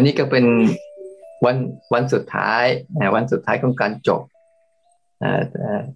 [0.00, 0.46] อันนี้ก็เป็น
[1.44, 1.56] วัน
[1.94, 2.64] วันสุดท้าย
[2.98, 4.22] นะวันสุดท้ายของการจบ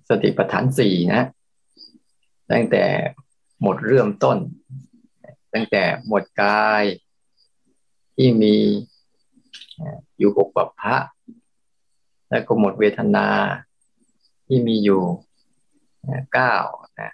[0.09, 1.23] สติปัฏฐานสี่นะ
[2.53, 2.85] ตั้งแต่
[3.63, 4.39] หมดเริ่มต้น
[5.55, 6.85] ตั้งแต่หมดกาย
[8.17, 8.57] ที่มี
[10.19, 10.97] อยู่หกปัปพะ
[12.31, 13.29] แล้วก็หมดเวทนา
[14.47, 15.03] ที่มีอยู่
[16.33, 16.55] เก้า
[17.01, 17.13] นะ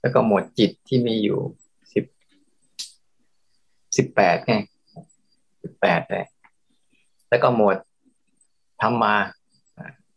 [0.00, 1.40] แล้วก็หมดจิตที่มีอยู่
[1.92, 2.04] สิบ
[3.96, 4.56] สิบแปดไง
[5.80, 6.24] แปดเลย
[7.28, 7.76] แล้วก็หมวด
[8.82, 9.16] ธรรมา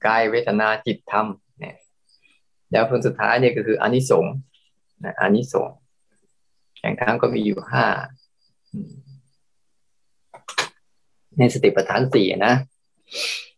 [0.06, 1.28] กายเวทนาจิตธรรม
[1.60, 1.76] เนี่ย
[2.72, 4.34] แล้วผลสุดท้ายเนี่ยก็คืออนิสงส์
[5.04, 5.76] นะอนิสงส์
[6.78, 7.86] แข่งทั้งก็มีอยู่ห้า
[11.38, 12.56] ในสติปัฏฐานสี่นะ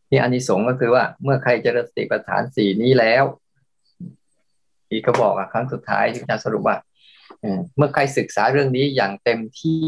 [0.08, 3.24] ที่อานิสงส์ก็คือว่า เมื่อใครเจริญสติปัฏฐานสี่นี้แล้ว
[4.88, 6.78] ที่เขาบอกอะครั้งสุดท้ายที่อาจารย์สรุปว่า
[7.78, 9.80] เมื่อใครศึกษาเรื่องนี้อย่างเต็มที่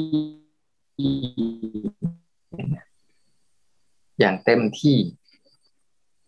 [4.20, 4.98] อย่างเต็มที่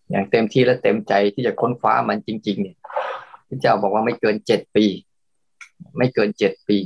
[0.09, 2.77] อย่างเต็มที่และเต็มใจที่จะค้นคว้ามันจริง ๆ เนี่ย
[3.47, 4.85] พระเจ้าบอกว่าไม่เกินเจ็ดปี
[5.97, 6.77] ไม่เกินเจ็ดปี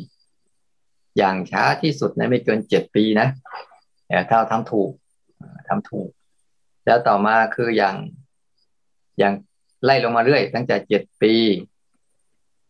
[1.18, 3.28] อย่างช้าที่สุดนะไม่เกินเจ็ดปีนะ
[4.08, 4.92] แต่ถ้าทำถูก
[5.68, 6.10] ทำถูก
[6.86, 7.96] แล้วต่อมาคืออย่าง
[9.20, 9.34] อย่าง
[9.86, 11.34] ไล่ลงมาเรื่อย ตั้งแต่เจ็ดปี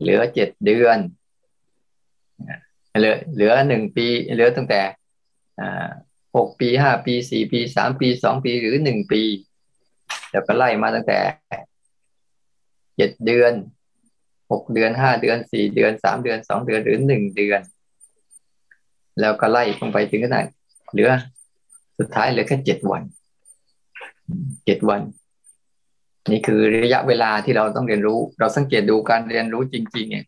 [0.01, 0.97] เหลือเจ็ดเดือน
[2.97, 4.81] เหลือเหลือหนึ่งปี เหลือตั้งแต่
[6.35, 9.21] หกปีห้าปีสี่ปีสามปีสองปีหรือหนึ่งปี
[10.31, 11.19] แล้วก็ไล่มาตั้งแต่
[12.95, 13.53] เจ็ดเดือน
[14.51, 17.61] หกเดือนห้าเดือนสี่เดือนสามเดือนสองเดือนหรือหนึ่งเดือน
[19.21, 20.45] แล้วก็ไล่ลงไปถึงขนาด
[20.91, 21.11] เหลือ
[21.99, 23.03] สุดท้ายเหลือแค่เจ็ดวัน
[24.65, 25.01] เจ็ดวัน
[26.31, 30.25] นี่คือระยะเวลาที่เราต้องเรียนรู้ เราสังเกตดูการเรียนรู้จริง ๆ เนี่ย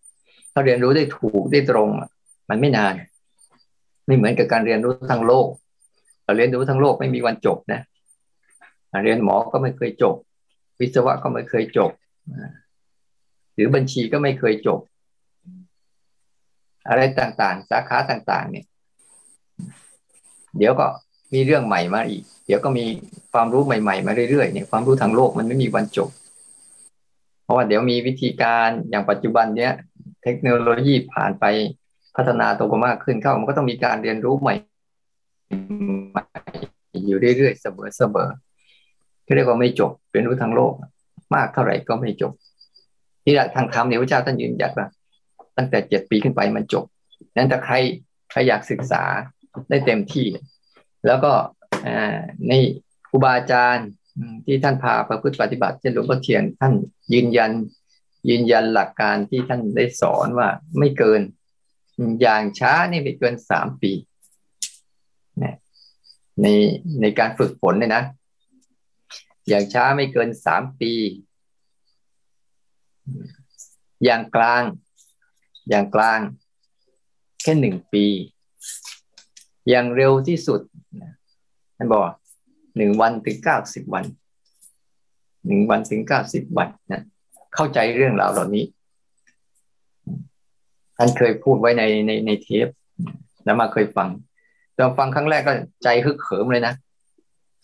[0.54, 1.90] ถ้าเรียนรู้ได้ถูกได้ตรง
[2.50, 2.94] มันไม่นาน
[4.06, 5.48] ไม่เหมือนกับการเรียนรู้ทั้งโลก
[6.24, 7.82] เราเรียนรู้ทั้งโลกไม่มีวันจบนะ
[9.04, 10.16] เรียนหมอก็ไม่เคยจบ
[10.80, 11.92] วิศวะก็ไม่เคยจบ
[13.54, 14.80] หรือบัญชีก็ไม่เคยจบ
[16.90, 18.66] อะไรต่างๆ สาขาต่าง ๆ เนี่ย
[20.58, 20.88] เดี๋ยวก็
[21.34, 22.86] มีเรื่องใหม่มาอีก เดี๋ยวก็มี
[23.34, 26.10] ความรู้ใหม่ ๆ มาเรื่อยๆเนี่ยความรู้ทางโลกมันไม่มีวันจบ
[27.44, 29.74] เพราะว่าเดี๋ยวมีวิธีการอย่างปัจจุบันเนี้ย
[30.24, 31.46] เทคโนโลยีผ่านไป
[32.16, 34.56] พัฒนาตัวมากขึ้นเข้ามันก็ต้องมีการเรียนรู้ใหม่
[37.08, 40.74] อยู่เรื่อยๆเสมอๆที่เรียกว่าไม่จบเรียนรู้ทางโลก
[41.36, 42.32] มากเท่าไหร่ก็ไม่จบ
[43.24, 44.88] ที่ทางธรรมเนี่ยพระเจ้าท่านยืนยันว่า
[45.58, 46.86] ตั้งแต่เจ็ดปีขึ้นไปมันจบ
[47.36, 47.76] นั้นถ้าใคร
[48.32, 49.04] ใครอยากศึกษา
[49.70, 50.28] ได้เต็มที่
[51.08, 51.32] แล้วก็
[52.48, 52.54] ใน
[53.10, 53.88] ครูบาอาจารย์
[54.46, 56.74] ที่ท่านพาประพฤติปฏิบัติเช่นหลวงพ่อเทียนท่าน
[57.14, 57.52] ยืนยัน
[58.30, 60.48] ยืนยันหลักการที่ท่านได้สอนว่า
[60.80, 61.22] ไม่เกิน
[62.22, 63.92] อย่างช้านี่ไม่เกินสามปี
[66.42, 66.48] ใน
[67.02, 68.04] ในการฝึกฝนเนี่ยนะ
[69.48, 70.94] อย่างช้าไม่เกินสามปี
[74.04, 74.64] อย่างกลาง
[75.70, 76.20] อย่างกลาง
[77.42, 78.06] แค่หนึ่งปี
[79.70, 80.62] อย่างเร็วที่สุด
[81.78, 82.04] ท่านบอก
[82.78, 84.06] หนึ่งวันถึงเก้าสิบวัน
[85.48, 87.02] หนึ่งวันถึงเก้าสิบวันนะ
[87.56, 88.66] เข้าใจเรื่องราวเหล่านี้
[91.04, 92.68] ท่านเคยพูดไว้ในในในเทป
[93.46, 94.10] แล้วมาเคยฟัง
[94.78, 95.54] ตอนฟังครั้งแรกก็
[95.84, 96.74] ใจฮึกเหิมเลยนะ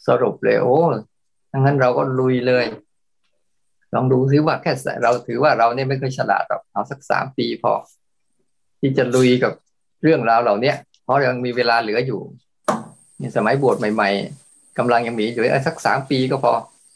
[0.08, 0.78] สรุปเลย โอ้
[1.52, 2.66] ทั้งนั้นเราก็ลุยเลย
[3.94, 4.72] ลองดูซิว่าแค่
[5.04, 7.72] เราถือว่าเราเนี่ยไม่เคยฉลาดหรอกเอาสักสามปีพอ
[8.80, 9.54] ที่จะลุยกับ
[10.04, 10.74] เรื่องราวเหล่านี้
[11.04, 12.20] เพราะยังมีเวลาเหลืออยู่
[13.20, 14.10] ในสมัยบวชใหม่
[14.44, 16.52] ๆกำลังยังมีอยู่สักสามปีก็พอ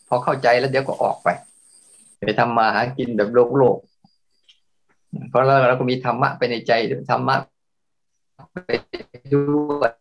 [0.08, 1.28] พอเข้าใจแล้วเดี๋ยวก็ออกไป
[2.26, 3.78] ไปทำมาหากินแบบโลกโลก
[5.30, 6.72] เพราะเราเราก็มีธรรมะไปในใจ
[7.12, 7.36] ธรรมะ
[8.66, 8.70] ไป
[9.34, 9.44] ด้
[9.80, 9.92] วย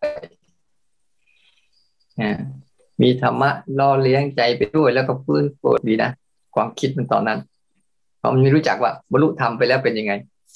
[3.02, 6.11] มีธรรมะล่อเลี้ยงใจไปด้วยแล้วก็พื้นโปรดดีนะ
[6.55, 7.38] ความคิดมันตอนนั้น
[8.19, 10.12] เพราะมันไม่รู้จักว่าบรรลุธรรมไปแล้วเป็นยังไง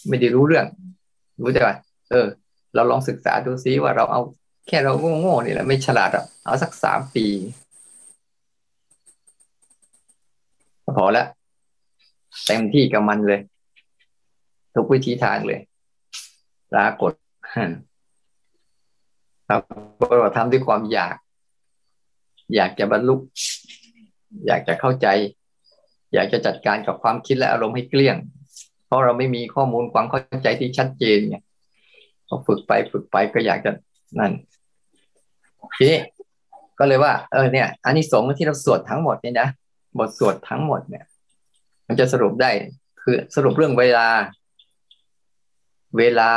[0.09, 0.67] ไม่ได้รู้เรื่อง
[1.41, 1.77] รู้แต่ว่า
[2.11, 2.27] เออ
[2.75, 4.21] เราลองศึกษาดูซิว่าเราเอา
[4.69, 7.27] แค่เราโง่ๆนี่แหละไม่ฉลาดอะเอาสักสามปี
[10.97, 11.27] พอแล้ว
[12.47, 13.41] เต็มที่กับมันเลย
[14.75, 15.61] ทุกวิธีทางเลย
[16.73, 17.13] ปรากฏ
[19.49, 19.61] ครับ
[20.21, 21.17] เราทำด้วยความอยาก
[22.55, 23.15] อยากจะบรรลุ
[24.47, 25.07] อยากจะเข้าใจ
[26.15, 28.17] อยากจะจัดการกับความคิดและอารมณ์ให้เกลี้ยง
[28.87, 31.43] เพราะเราไม่มีข้อมูลความเข้าใจที่ชัดเจนเนี่ย
[32.29, 33.71] พอฝึกไปฝึกไปก็อยากจะ
[34.19, 34.33] นั่น
[35.77, 35.99] ทีนี้
[36.79, 39.49] ก็เลยว่า เออเนี่ยอันนี้สงที่เราสวดทั้งหมดเนี่ยนะ
[39.99, 41.05] บทสวดทั้งหมดเนี่ย
[41.87, 42.51] มันจะสรุปได้
[43.03, 44.09] คือสรุปเรื่องเวลา
[45.99, 46.33] เวลา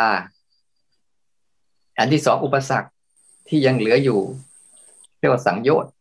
[2.00, 2.90] อันที่สองอุปสรรค
[3.48, 4.20] ที่ยังเหลืออยู่
[5.20, 5.92] เรียกว่าสังโยชน์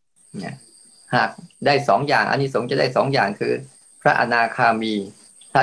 [1.15, 1.29] หาก
[1.65, 3.53] ได้สองอย่างอันนี้สงจะได้สองอย่างคือ
[4.01, 4.93] พระอนาคามี
[5.51, 5.61] ถ้า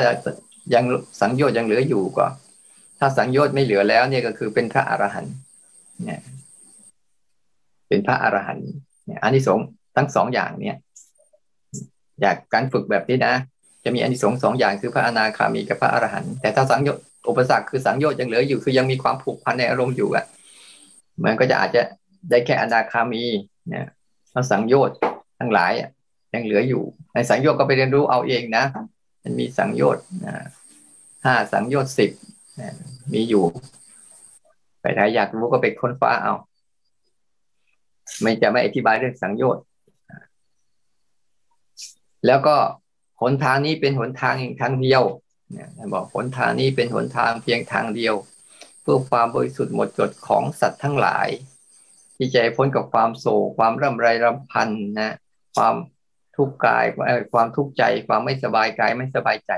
[0.75, 0.85] ยัง
[1.20, 2.26] สังโยชน์ยังเหลืออยู่ก็
[2.99, 5.35] ถ้าสังโยชน์ไม่เหลือแล้ว เนี่ยก็คือเป็นพระอรหันต์
[6.05, 6.20] เนี่ย
[7.88, 8.69] เป็นพระอรหันต์
[9.06, 9.58] เนี่ยอันนี้สง
[9.97, 10.76] ทั้งสองอย่างเนี่ย
[12.20, 13.35] อยากการฝึกแบบนี้นะ
[13.85, 20.25] จะมีอันที่สงสองอย่างคือพระอนาคามีกับพระอรหันต์แต่ถ้าสังโยชน์ อุปสรรคคือสังโยชน์ยังเหลืออยู่ คือยังมีความผูกพันในอารมณ์อยู่อะ
[21.25, 21.82] มันก็จะอาจจะ
[22.31, 23.25] ได้แค่อนาคามี
[23.69, 23.87] เนี่ย
[24.32, 24.97] พระสังโยชน์
[25.38, 25.73] ทั้งหลาย
[26.35, 26.82] ยังเหลืออยู่
[27.15, 28.65] ในสังโยชน์ก็ไปเรียนรู้เอาเองนะ
[29.23, 30.05] มันมีสังโยชน์
[31.25, 32.11] ห้าสังโยชน์สิบ
[33.12, 33.44] มีอยู่
[34.81, 36.35] ไปถ้าอยากรู้ก็ไปค้นฟ้าเอา
[38.23, 39.62] ไม่จะไม่อธิบายเรื่องสังโยชน์
[42.26, 42.56] แล้วก็
[43.21, 45.03] หนทางนี้เป็นหนทางทางเดียว
[45.52, 48.14] เนี่ยบอกหนทางนี้เป็นหนทางเพียงทางเดียว
[48.82, 51.29] เพื่อความบริสุทธิ์หมดจดของสัตว์ทั้งหลาย
[52.17, 54.69] ที่จะพ้นกับความโศกความร่ำไรรำพัน
[54.99, 55.14] นะ
[55.56, 55.75] ความ
[56.37, 56.85] ทุกข์กาย
[57.32, 59.52] ความทุกข์ใจ ความไม่สบายกายไม่สบายใจ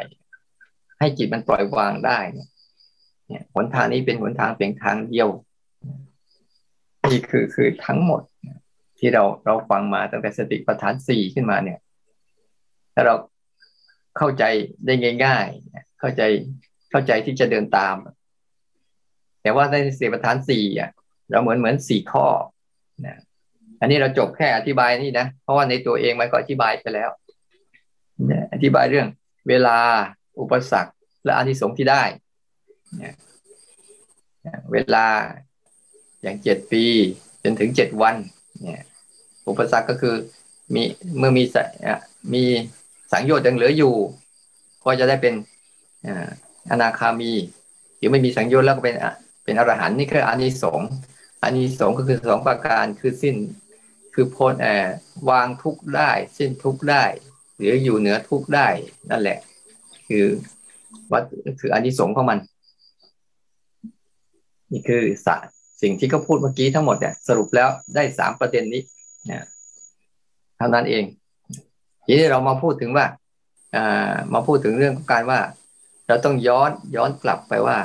[0.99, 5.29] ให้จิตมันปล่อยวางได้เนี่ยหนทางนี้เป็นหนทางเพียงทางเดียว
[7.11, 8.23] นี่คือคือทั้งหมด
[8.99, 11.79] ที่เราเราฟังมาตั้งแต่สติปัฏฐานสี่ขึ้นมาเนี่ย
[12.95, 13.15] ถ้าเรา
[14.17, 14.45] เข้าใจ
[14.87, 16.23] ได้ง่าย ๆ เข้าใจ
[16.91, 17.97] เข้าใจที่จะเดินตาม
[19.43, 20.91] แต่ว่าในสี่ประธานสี่อะ
[21.31, 22.27] เราเหมือนเหมือนสี่ข้อ
[23.07, 23.17] นะ
[23.81, 27.11] อันนี้เราจบแค่อธิบายนี่นะเพราะว่าในตัวเองมันก็อธิบายไปแล้ว
[28.53, 29.09] อธิบายเรื่อง
[29.49, 29.79] เวลา
[30.41, 30.93] อุปสรรค
[31.25, 32.03] และอานิสงส์ที่ได้
[34.73, 35.07] เวลา
[36.23, 36.85] อย่างเจ็ดปี
[37.43, 38.17] จนถึงเจ็ดวัน
[38.63, 38.85] เนี่ย
[39.49, 40.15] อุปสรรคก็คือ
[40.75, 40.83] มี
[41.19, 41.43] เมื่อมี
[42.35, 42.45] มี
[43.13, 43.95] สังโยชน์ยังเหลืออยู่
[44.85, 45.35] ก็จะได้เป็น
[46.71, 47.33] อนาคามี
[47.97, 48.95] หรือไม่มีสังโยชน์แล้วก็เป็น
[49.45, 50.89] เป็นอรหันต์นี่คืออานิสงส์
[51.43, 53.37] อานิสงส์ก็คือสองประการคือสิ้น
[54.15, 54.69] คือพ้นแอ
[55.31, 57.05] วางทุกได้ สิ้นทุกได้
[57.57, 58.69] หรืออยู่เหนือทุกได้
[59.11, 59.39] นั่นแหละ
[60.09, 60.25] คือ
[61.13, 61.23] วัด
[61.61, 62.39] คืออานิสงส์ของมัน
[64.73, 65.29] นี่คือส
[65.83, 68.83] สิ่งที่เขาพูดเมื่อกี้ทั้งหมดเนี่ยสรุปแล้วได้สามประเด็นนี้
[69.31, 69.47] นะ
[70.57, 71.05] เท่านั้นเอง
[72.07, 73.07] ทีนี้เรามาพูดถึงว่า
[73.77, 75.41] อามาพูดถึงเรื่องของการว่า
[76.09, 77.79] เราต้องย้อนย้อนกลับไปว่า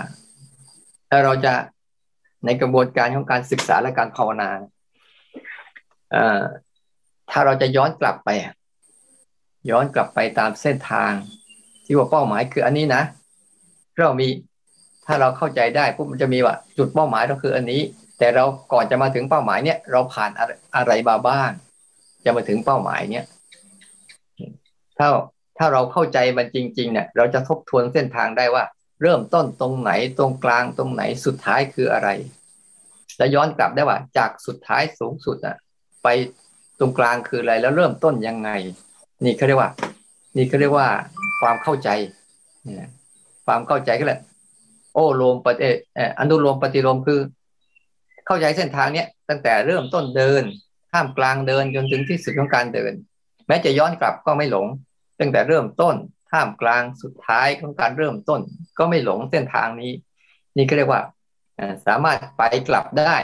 [1.09, 1.53] ถ้าเราจะ
[2.45, 4.49] ในกระบวนการของการศึกษาและการภาวนา
[6.15, 6.41] อ่า
[7.31, 8.29] ถ้าเราจะย้อนกลับไป
[9.69, 11.11] ย้อนกลับไปตามเส้นทาง
[11.85, 13.03] ที่ว่าเป้าหมายคืออันนี้นะ
[13.97, 14.27] เรามี
[15.05, 17.81] ถ้าเราเข้าใจได้ปุ๊บมันจะมีว่า จุดเป้าหมายเราคืออันนี้
[18.17, 20.31] แต่เราก่อนจะมาถึงเป้าหมายเนี่ย เราผ่าน
[20.75, 21.49] อะไรมาบ้าง
[22.25, 23.25] จะมาถึงเป้าหมายเนี่ย
[25.01, 25.11] ถ้า
[25.57, 28.63] ถ้าเราเข้าใจมันจริงๆเนี่ยเราจะทบทวนเส้นทางได้ว่า
[29.01, 32.09] เริ่มต้นตรงไหนตรงกลางตรงไหนสุดท้ายคืออะไร
[33.17, 35.55] แล้วย้อนกลับได้ว่า จากสุดท้ายสูงสุดอะ
[36.03, 36.07] ไป
[36.79, 38.49] ตรงกลางคืออะไรแล้วเริ่มต้นยังไง
[39.23, 39.71] นี่เขาเรียกว่า
[40.37, 40.87] นี่เขาเรียกว่า
[41.41, 41.89] ความเข้าใจ
[43.45, 44.21] ความเข้าใจก็แหละ
[44.93, 45.69] โอ้รวมปฏิ
[46.19, 47.19] อนุโลมปฏิโลมคือ
[48.27, 50.43] เข้าใจเส้นทางเนี้ยตั้งแต่เริ่มต้นเดิน
[50.91, 52.93] ท่ามกลางเดินจนถึงที่สุดของการเดิน
[53.47, 54.67] แม้จะย้อนกลับก็ไม่หลง
[55.21, 55.95] ตั้งแต่เริ่มต้น
[56.31, 58.41] ท่ามกลางสุดท้ายของการเริ่มต้น
[58.77, 59.91] ก็ไม่หลงเส้นทางนี้
[60.57, 61.01] นี่ก็เรียกว่า
[61.87, 63.15] สามารถไปกลับได้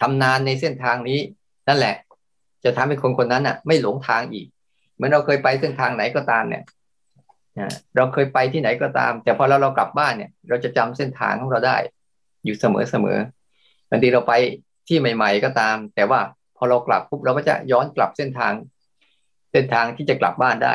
[0.00, 1.20] ทำนานในเส้นทางนี้
[1.68, 1.96] นั่นแหละ
[2.64, 4.46] จะทำให้คนคนนั้นอะ ไม่หลงทางอีก
[4.94, 6.64] เหมือนเราเคยไปเส้นทางไหนก็ตามเนี่ย
[7.96, 11.76] เราเคยไปที่ไหนก็ตาม แต่พอเราเรากลับบ้านเนี่ย เราจะจำเส้นทางของเราได้
[12.44, 13.18] อยู่เสมอเสมอ
[13.90, 14.32] บางทีเราไป
[14.88, 16.20] ที่ใหม่ ๆ ก็ตาม แต่ว่า
[16.56, 18.52] พอเรากลับปุ๊บเราก็จะย้อนกลับเส้นทาง
[19.54, 20.74] เส้นทางที่จะกลับบ้านได้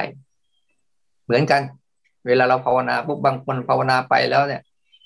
[1.25, 1.61] เหมือนกัน
[2.27, 4.61] เวลาเราภาวนาปุ๊บบางคนภาวนาไปแล้วเนี่ย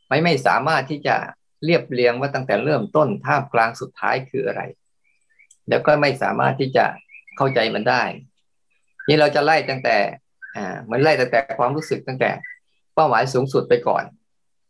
[0.08, 1.16] ไม่ไม่สามารถที่จะ
[1.66, 4.62] เรียบเรียงว่าตั้งแต่เริ่มต้นท่ามกลางสุดท้ายคืออะไร
[5.70, 6.86] แล้วก็ไม่สามารถที่จะ
[7.38, 8.04] เข้าใจมันได้
[9.08, 9.98] นี่เราจะไล่ตั้งแต่
[10.56, 12.32] อ่ามันไล่ตั้งแต่ความรู้สึกตั้งแต่
[12.96, 14.04] เป้าหมายสูงสุดไปก่อน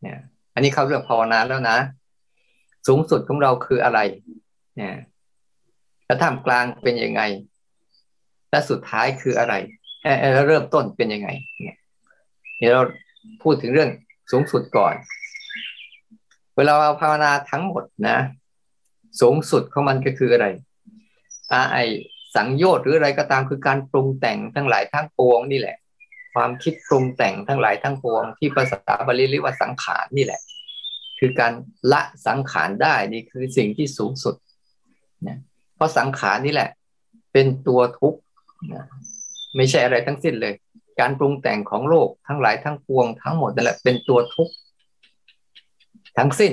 [0.02, 0.20] เนี่ย
[0.54, 1.78] อันนี้เข้าเรื่องภาวนาแล้วนะ
[2.88, 4.00] สูงสุดของเราคืออะไร
[4.76, 4.96] เนี่ย
[6.06, 7.22] แล้วท่ามกลางเป็นยังไง
[8.54, 9.54] และสุดท้ายคืออะไร
[10.34, 11.30] แล้วเริ่มต้นเป็นยังไง
[11.62, 12.84] เนี่ยเรา
[13.44, 13.90] พูดถึงเรื่อง
[14.32, 14.96] สูงสุดก่อน
[16.58, 18.18] เวลาเราภาวนาทั้งหมดนะ
[19.22, 20.48] สูงสุดของมันก็คืออะไร
[21.52, 21.78] อาไอ
[22.36, 25.78] สังโยชน์หรืออะไรก็ตามคือการปรุงแต่งทั้งหลายทั้งปวงนี่แหละ
[26.34, 30.42] ความคิดปรุงแต่งทั้งหลายทั้งปวง ที่ภาษาบาลีเรียกว่าสังขารนี่แหละ
[31.20, 31.54] คือการ
[31.92, 34.36] ละสังขารได้นี่คือสิ่งที่สูงสุด
[35.28, 35.38] นะ
[35.76, 36.70] เพราะสังขารนี่แหละ
[37.34, 38.20] เป็นตัวทุกข์
[39.56, 40.54] ไม่ใช่อะไรทั้งสิ้นเลย
[41.00, 44.54] การปรุงแต่งของโลกทั้งหลายทั้งปวงทั้งหมดนั่นแหละเป็นตัวทุกข์
[46.18, 46.52] ทั้งสิ้น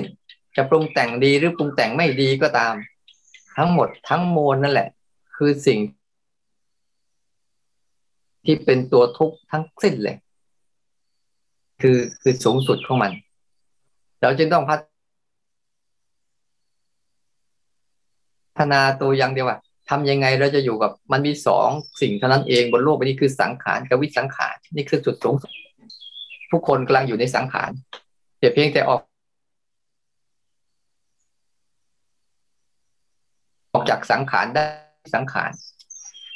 [0.55, 2.73] จะปรุงแต่งดีหรือปรุงแต่งไม่ดีก็ตาม
[3.57, 4.87] ทั้งหมดทั้งมวลนั่นแหละ
[5.35, 5.79] คือสิ่ง
[8.45, 10.15] ที่เป็นตัวทุกข์ทั้งสิ้นเลย
[11.81, 13.11] คือคือสูงสุดของมัน
[14.21, 14.75] เราจึงต้องพั
[18.57, 19.57] ฒนาตัวอย่างเดียวว่า
[19.91, 21.69] ทำยังไงเราจะอยู่กับมันมีสอง
[22.01, 25.51] สิ่งเท่านั้นเองบนโลกใบนี้คือสังขารกับวิสังขารนี่คือจุดสูงสุด
[26.51, 27.71] ทุกคนกำลังอยู่ในสังขาร
[28.39, 28.99] แต่เพียงแต่ออก
[33.73, 34.65] ออกจากสังขารได้
[35.15, 35.51] สังขาร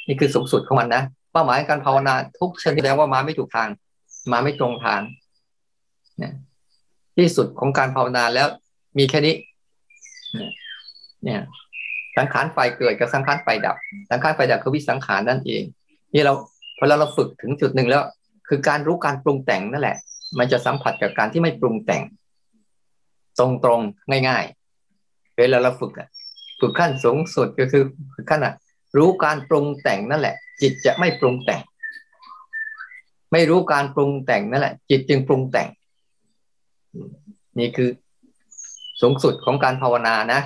[0.08, 3.68] นี่คือสูงสุดของมันนะเป้าหมายการภาวนาทุกชนิดแล้วว่ามาไม่ถูกทาง
[4.32, 5.00] มาไม่ตรงทาง
[6.22, 6.32] นะ
[7.16, 8.48] ที่สุดของการภาวนาแล้ว
[8.98, 9.34] มีแค่นี้
[11.24, 11.40] เนี่ย
[12.16, 13.76] สังขารไฟเกิดกับสังขารไฟดับ
[14.10, 15.62] สังขารไฟดับคือวิสังขารนั่นเอง
[16.14, 16.32] นี่เรา
[16.78, 18.02] พอเราเราฝึกถึงจุดหนึ่งแล้ว
[18.48, 19.96] คือการรู้การปรุงแต่งนั่นแหละ
[20.38, 22.02] มันจะสัมผัสกับการที่ไม่ปรุงแต่ง
[23.38, 25.92] ตรงๆง่ายๆ เวลาเราฝึก
[26.60, 27.82] ฝึกขั้นสูงสุดก็คือ
[28.14, 28.54] ฝึกขั้นอะ
[28.96, 31.60] รู้การปรุงแต่งนั่นแหละ จิตจะไม่ปรุงแต่ง
[33.32, 35.68] ไม่รู้การปรุงแต่งนั่นแหละ จิตจึงปรุงแต่ง
[37.58, 37.90] นี่คือ
[39.00, 40.40] สูงสุดของการภาวนานะ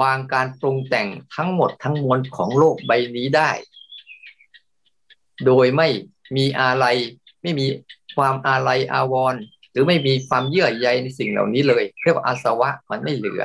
[0.00, 3.50] วางการปรุงแต่งทั้งหมดทั้งมวลของโลกใบนี้ได้
[5.46, 5.88] โดยไม่
[6.36, 6.84] มีอะไร
[7.42, 7.66] ไม่มี
[8.16, 13.42] ความอาลัยอาวรณ์หรือไม่มีความเยื่อใยในสิ่งเหล่านี้เลยเรียกว่าอาสวะมันไม่เหลือ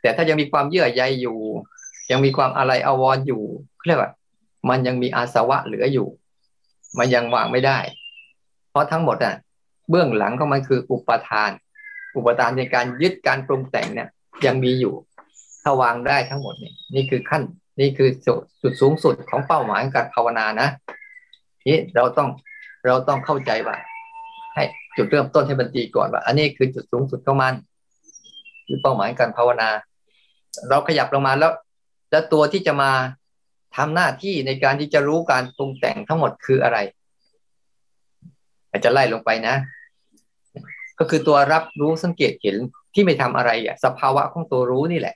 [0.00, 1.38] แต่ถ้ายังมีความเยื่อใยอยู่
[2.10, 3.42] ยังมีความอาลัยอาวรณ์อยู่
[3.86, 4.10] เรียกว่า
[4.68, 6.08] มันยังมีอาสวะเหลืออยู่
[6.98, 7.78] มันยังวางไม่ได้
[8.70, 9.34] เพราะทั้งหมดอะ
[9.90, 11.50] เบื้องหลังของมันคืออุปทาน
[12.16, 14.08] อุปทานในการยึดการปรุงแต่งเนี่ย
[14.46, 14.94] ยังมีอยู่
[15.62, 17.42] ถ้าวางได้ทั้งหมดนี่นี่คือขั้น
[17.80, 18.08] นี่คือ
[18.62, 20.68] จุดสูงสุดของเป้าหมายการภาวนานะ
[21.68, 22.28] นี่เราต้อง
[22.86, 23.76] เราต้องเข้าใจว่า
[24.54, 24.64] ให้
[24.96, 27.54] จุดเริ่มต้นให้มันตีก่อนว่า อันนี้คือจุดสูงสุดของมัน
[28.66, 29.68] คือเป้าหมายการภาวนา
[30.68, 31.52] เราขยับลงมาแล้ว
[32.10, 32.90] แล้วตัวที่จะมา
[33.76, 36.78] ทำหน้าที่ในการที่จะรู้การปรุงแต่งทั้งหมดคืออะไร
[38.70, 39.54] อาจจะไล่ลงไปนะ
[40.98, 42.56] ก็คือตัวรับรู้สังเกตเห็น
[42.94, 45.14] ที่ไม่ทำอะไรอะสภาวะของตัวรู้นี่แหละ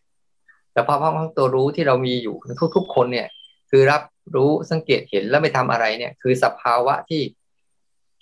[0.73, 2.37] แต่ภาวะของตัวรู้ที่เรามีอยู่
[2.77, 3.29] ทุก ๆ คนเนี่ย
[3.71, 4.03] คือรับ
[4.37, 7.23] รู้สังเกตเห็นแล้วไม่ทำอะไรเนี่ย คือสภาวะที่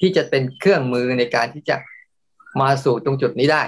[0.01, 1.77] ที่จะเป็นเครื่องมือในการที่จะ
[2.61, 3.63] มาสู่ตรงจุดนี้ได้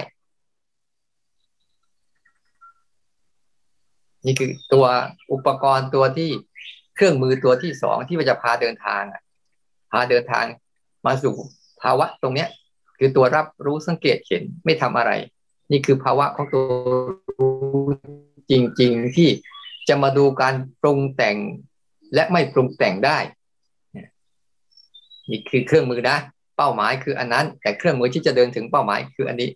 [4.25, 4.85] นี่คือตัว
[5.31, 6.29] อุปกรณ์ตัวที่
[6.95, 9.03] เครื่องมือตัวที่สองที่จะพาเดินทาง
[9.91, 10.45] พาเดินทาง
[11.05, 11.33] มาสู่
[11.81, 12.49] ภาวะตรงเนี้ย
[12.97, 15.11] คือตัวรับรู้สังเกตเห็นไม่ทำอะไร
[15.71, 16.63] นี่คือภาวะของตัว
[17.37, 17.83] รู้
[18.51, 19.29] จริง ๆ ที่
[19.89, 21.37] จะมาดูการปรุงแต่ง
[22.13, 23.17] และไม่ปรุงแต่งได้
[25.29, 26.17] นี่คือเครื่องมือนะ
[26.57, 29.49] เป้าหมายคืออันนั้น แต่เครื่องมือที่จะเดินถึงเป้าหมายคืออันนี้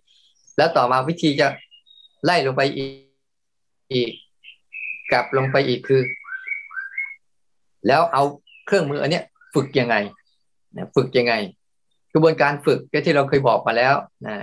[0.56, 1.46] แล้วต่อมาวิธีจะ
[2.24, 4.10] ไล่ลงไปอีก
[5.10, 6.02] กลับลงไปอีกคือ
[7.86, 8.22] แล้วเอา
[8.66, 9.96] เครื่องมืออันเนี้ย ฝึกยังไง
[10.96, 11.34] ฝึกยังไง
[12.12, 13.94] กระบวนการฝึกก็ที่เราเคยบอกมาแล้ว
[14.26, 14.36] นะ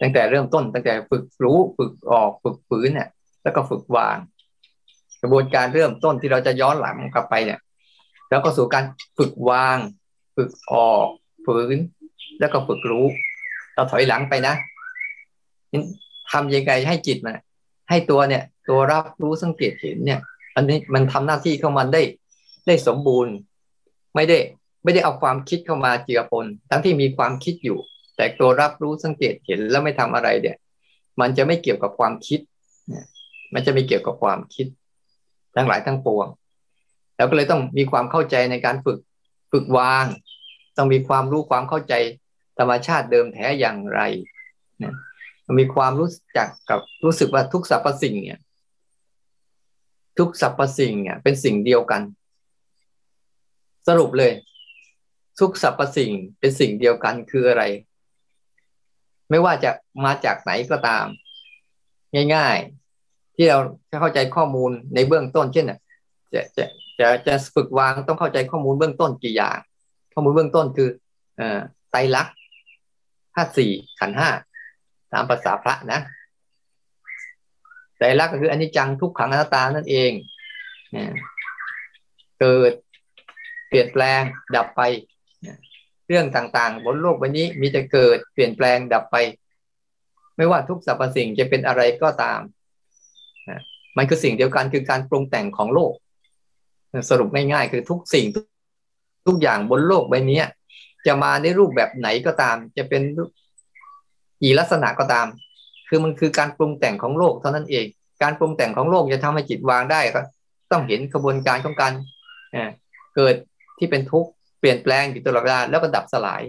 [0.00, 3.08] ตั้งแต่เริ่มต้นตั้งแต่ฝึกรู้ฝึกออกฝึกฝืนเนี่ย
[3.42, 4.16] แล้วก็ฝึกวาง
[5.22, 7.60] กระบวนการเริ่มต้นที่เราจะย้อนหลังกลับไปเนี่ย
[8.30, 8.84] แล้วก็สู่การ
[9.18, 9.78] ฝึกวาง
[10.36, 11.08] ฝึกออก
[11.46, 11.76] ฝืน
[12.40, 13.06] แล้วก็ฝึกรู้
[13.74, 14.54] เราถอยหลังไปนะ
[16.32, 17.38] ทำยังไงให้จิตมัน
[17.90, 20.20] ให้ตัวเนี่ย ตัวรับรู้สังเกตเห็นเนี่ย
[20.56, 22.02] อันนี้มันทำหน้าที่ของมันได้
[22.66, 23.34] ได้สมบูรณ์
[24.14, 24.38] ไม่ได้
[24.84, 27.78] ไม่ได้เอาความคิดเข้ามาเจือปนทั้งที่มีความคิดอยู่
[28.16, 30.56] แต่ตัวรับรู้สังเกตเห็นแล้วไม่ทำอะไรเนี่ย
[31.20, 32.40] มันจะไม่เกี่ยวกับความคิด
[33.54, 34.66] มันจะไม่เกี่ยวกับความคิด
[35.54, 36.26] ทั้งหลายทั้งปวง
[37.16, 38.98] แล้วก็เลยต้องมีความเข้าใจในการฝึก
[39.52, 40.06] ฝึกวาง
[40.76, 41.94] ต้องมีความรู้ความเข้าใจ
[42.58, 44.00] ธรรมชาติเดิมแท้อย่างไร
[44.82, 44.94] นะ
[45.58, 48.40] มีความรู้จักกับรู้สึกว่าทุกสรรพสิ่งเนี่ย
[50.18, 52.02] ทุกสรรพสิ่งเนี่ยเป็นสิ่งเดียวกัน
[53.88, 54.32] สรุปเลย
[55.40, 57.64] ทุกสรรพสิ่งเป็นสิ่งเดียวกันคืออะไร
[59.30, 59.70] ไม่ว่าจะ
[60.04, 61.06] มาจากไหนก็ตาม
[62.34, 62.58] ง่าย
[63.40, 63.58] ที่เรา
[63.90, 65.66] จะเข้าใจข้อมูลในเบื้องต้น เช่น
[66.34, 66.64] จะจะ
[66.98, 69.58] จะจะฝึกวางต้องเข้าใจข้อมูลเบื้องต้นกี่อย่าง
[70.14, 70.88] ข้อมูลเบื้องต้นคือ
[71.36, 72.34] เอ่อไตรลักษณ์
[73.36, 74.30] ห้าสี่ขันห้า
[75.12, 76.00] ตามภาษาพระนะ
[77.96, 80.10] ไตรลักษณ์ก็คืออนิจจังทุกขังอนัตตานั่นเอง
[82.40, 82.72] เกิด
[83.68, 84.22] เปลี่ยนแปลง
[84.56, 84.82] ดับไป
[86.08, 89.16] เรื่องต่างๆ บนโลกใบนี้มีแต่เกิดเปลี่ยนแปลงดับไป
[90.36, 92.40] ไม่ว่าทุกสรรพสิ่งจะเป็นอะไรก็ตาม
[93.96, 95.92] มันคือสิ่งเดียวกันคือการปรุงแต่งของโลก
[97.10, 98.26] สรุปง่ายๆคือทุกสิ่ง
[99.26, 100.42] ทุกอย่างบนโลกใบนี้
[101.06, 103.02] จะมาในรูปแบบไหนก็ตาม จะเป็น
[104.42, 105.26] กี่ลักษณะก็ตาม
[105.88, 107.86] คือมันคือการปรุงแต่งของโลกเท่านั้นเอง
[108.22, 110.20] การปรุงแต่งของโลกจะทำให้จิตวางได้ก็
[110.72, 111.92] ต้องเห็นกระบวนการของการ
[113.14, 113.34] เกิด
[113.78, 116.42] ที่เป็นทุกข์เปลี่ยนแปลงอยู่ตลอดเวลาแล้วก็ดับสลาย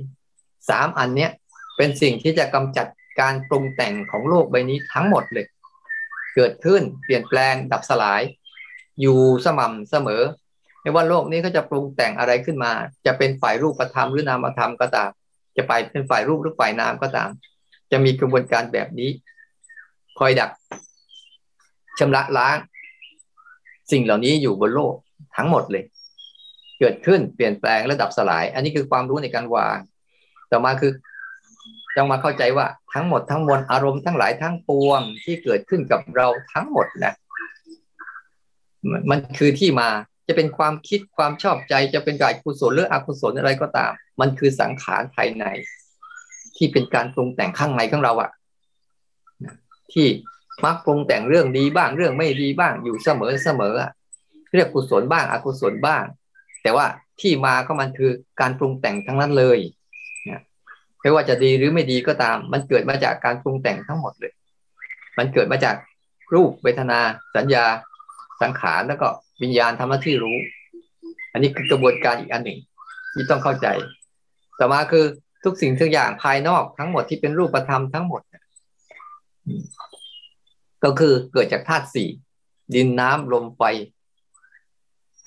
[0.69, 1.31] สามอันเนี้ย
[1.77, 2.87] เป็นสิ่งที่จะกำจัด
[3.21, 5.45] การปรุงแต่งของโลกใบนี้ทั้งหมดเลย
[6.35, 8.21] เกิดขึ้นเปลี่ยนแปลงดับสลาย
[9.01, 10.23] อยู่สม่ำเสมอ
[10.81, 12.71] ไม่ว่าโลกนี้เขาจะปรุงแต่งอะไรขึ้นมา
[13.05, 15.09] จะเป็นฝ่ายรูปธรรมหรือนามธรรมก็ตาม
[15.57, 17.29] จะไปเป็นฝ่ายรูปหรือฝ่ายนามก็ตาม
[17.91, 19.09] จะมีกระบวนการแบบนี้
[20.19, 20.49] คอยดัก
[21.99, 22.57] ชำระล้าง
[23.91, 24.95] สิ่งเหล่านี้อยู่บนโลก
[25.37, 25.83] ทั้งหมดเลย
[26.79, 29.77] เกิดขึ้นเปลี่ยนแปลงและดับสลาย อันนี้คือความรู้ในการวาง
[30.51, 30.91] ต่อมาคือ
[31.95, 37.13] ต้องมาเข้าใจว่าทั้งหมดทั้งมวลอารมณ์ทั้งหลายทั้งปวงที่เกิดขึ้นกับเราทั้งหมดนะ
[39.09, 39.89] มันคือที่มา
[40.27, 45.45] จะเป็นความคิดความชอบใจจะเป็นกายกุศลหรืออกุศลอะไรก็ตาม มันคือสังขารภายใน
[46.55, 48.31] ที่เป็นการปรุงแต่งข้างในของเราอะ
[49.93, 50.07] ที่
[50.65, 53.75] มักปรุงแต่งเรื่องดีบ้างเรื่องไม่ดีบ้างอยู่เสมอเสมอ
[54.53, 56.03] เรียกกุศลบ้างอกุศลบ้าง
[56.61, 56.85] แต่ว่า
[57.21, 59.59] ที่มาก็มันคือการปรุงแต่งทั้งนั้นเลย
[61.01, 64.33] ไม่ว่าจะดีหรือไม่ดีก็ตาม มันเกิดมาจากการปรุงแต่งทั้งหมดเลย
[65.17, 65.75] มันเกิดมาจาก
[66.33, 66.99] รูปเวทนา
[67.35, 67.65] สัญญา
[68.41, 69.07] สังขารแล้วก็
[69.41, 70.37] วิญญาณทำหน้าที่รู้
[71.33, 72.59] อันนี้คือกระบวนการอีกอันหนึ่ง
[73.13, 73.67] ที่ต้องเข้าใจ
[74.59, 75.05] ต่อมาคือ
[75.43, 78.21] ทุกสิ่งทุกอย่างภายนอกทั้งหมดที่เป็นรูปธรรมทั้งหมด
[80.83, 82.09] ก็คือเกิดจากธาตุสี่
[82.75, 83.63] ดินน้ำลมไฟ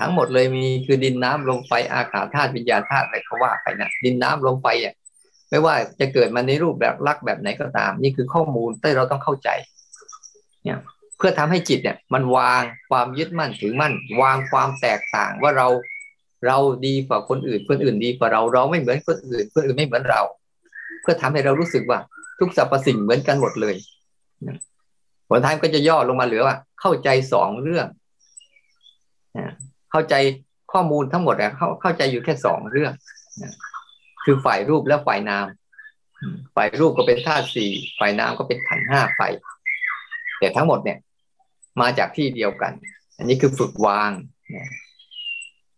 [0.00, 4.94] ทั้งหมดเลยมีคือดินน้ำลมไฟอากาศธาตุวิญญาณธาตุอะไรเขาว่าไปนะดินน้ำลมไฟอะ
[5.52, 9.48] ไม่ว่าจะเกิดมาในรูปแบบลักแบบไหนก็ตาม นี่คือข้อมูลที่เราต้องเข้าใจ
[10.64, 10.78] เนี่ย
[11.18, 13.92] เพื่อทำให้จิตเนี่ย มันวางความยึดมั่นถือมั่น
[14.22, 15.68] วางความแตกต่างว่าเรา
[16.46, 20.20] เราดีกว่าคนอื่น คนอื่นดีกว่าเราเราไม่เหมือนคนอื่น คนอื่นไม่เหมือนเรา
[21.02, 21.98] เพื่อทำให้เรารู้สึกว่า
[22.38, 23.74] ทุกสรรพสิ่งเหมือนกันหมดเลย
[25.28, 27.86] ผลท้ายก็จะย่อลงมาเหลือว่า เข้าใจสองเรื่อง
[29.90, 30.14] เข้าใจ
[30.72, 32.92] ข้อมูลทั้งหมดอะเข้าเข้าใจอยู่แค่สองเรื่อง
[34.24, 35.46] คือฝ่ายรูปและฝ่ายนาม
[36.56, 39.20] ฝ่ายรูปก็เป็นธาตุสี่ฝ่ายนามก็เป็นขันห้าไฟ
[40.38, 40.98] แต่ทั้งหมดเนี่ย
[41.80, 42.72] มาจากที่เดียวกัน
[43.16, 44.10] อันนี้คือฝึกวาง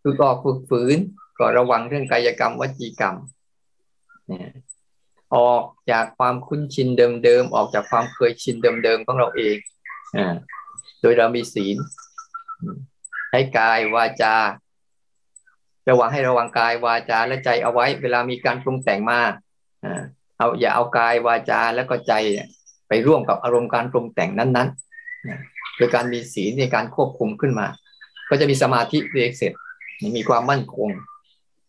[0.02, 0.98] ฝึกออกฝึกฝืน
[1.38, 3.16] ก็ระวังเรื่องกายกรรมวจีกรรม
[5.36, 9.56] ออกจากความคุ้นชินเดิมๆออกจากความเคยชินเดิมๆของเราเอง
[10.16, 10.18] อ
[11.00, 11.76] โดยเรามีศีล
[13.32, 14.34] ให้กายวาจา
[15.88, 19.20] ระวังให้ระวังกายวาจาและใจเอาไว้ เวลามีการปรุงแต่งมา
[20.38, 22.12] เอาอย่าเอากายวาจาแล้วก็ใจ
[22.88, 27.66] ไปร่วมกับอารมณ์การปรุงแต่งนั้นๆโดยการมีศีลในการควบคุมขึ้นมา
[28.28, 29.52] ก็จะมีสมาธิเรียกเสร็จ
[30.16, 30.88] มีความมั่นคง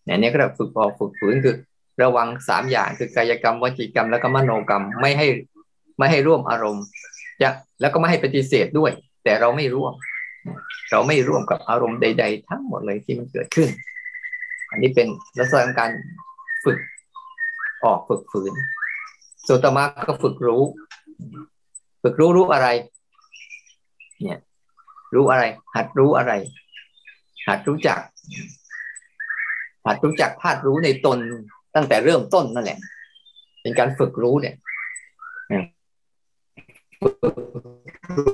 [0.06, 1.56] เนี่ยนี้ก็ฝึกพอฝึกฝืนคือ
[2.04, 5.28] ระวังสามอย่างคือกายกรรมวจีกรรม แล้วก็มโนกรรมไม่ให้
[5.98, 6.86] ไม่ให้ร่วมอารมณ์
[7.42, 7.50] จะ
[7.82, 8.92] แล้วก็ไม่ให้ปฏิเสธด้วย
[9.24, 9.94] แต่เราไม่ร่วม
[10.92, 13.70] เราไม่ร่วมกับอารมณ์ใด ๆ ทั้งหมดเลยที่มันเกิดขึ้น
[14.76, 15.08] อันนี้เป็น
[15.40, 15.92] ลักษณะการ
[16.64, 16.78] ฝึก
[17.84, 18.54] ออกฝึกฝืน
[19.48, 20.64] ส่วนต่อมาก็ฝึกรู้
[22.04, 22.68] ฝึกรู้รู้อะไร
[24.22, 24.40] เนี่ย
[25.16, 25.44] รู้อะไร
[25.76, 26.34] หัดรู้อะไร
[27.48, 28.00] หัดรู้จัก
[29.86, 31.18] หัดรู้จักธาตุรู้ในตน
[31.76, 32.80] ตั้งแต่เริ่มต้นนั่นแหละ
[33.62, 34.56] เป็นการฝึกรู้เนี่ย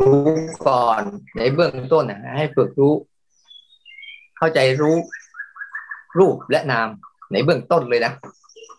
[0.06, 0.32] รู้
[0.68, 1.02] ก่อน
[1.38, 2.94] ในเบื้องต้นนะให้ฝึกรู้
[4.38, 4.98] เข้าใจรู้
[6.19, 6.88] รูปและนาม
[7.32, 8.13] ในเบื้องต้นเลยนะ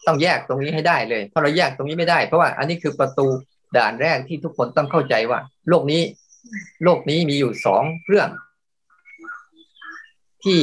[0.07, 3.27] ต้องแยกตรงนี้ให้ได้เลยเพราะเราแยกตรงนี้ไม่ได้ เพราะว่าอันนี้คือประตู
[3.77, 6.03] ด่านแรกที่ทุกคนต้องเข้าใจว่า โลกนี้
[6.85, 8.29] โลกนี้มีอยู่สองเรื่อง
[10.45, 10.61] ที่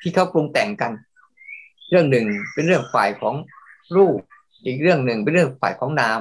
[0.00, 0.92] ที่เขาปรุงแต่งกัน
[1.90, 3.34] เรื่องหนึ่งเป็นเรื่องฝ่ายของ
[3.96, 4.18] รูป
[4.64, 6.20] อีกเรื่องหนึ่งเป็นเรื่องฝ่ายของนาม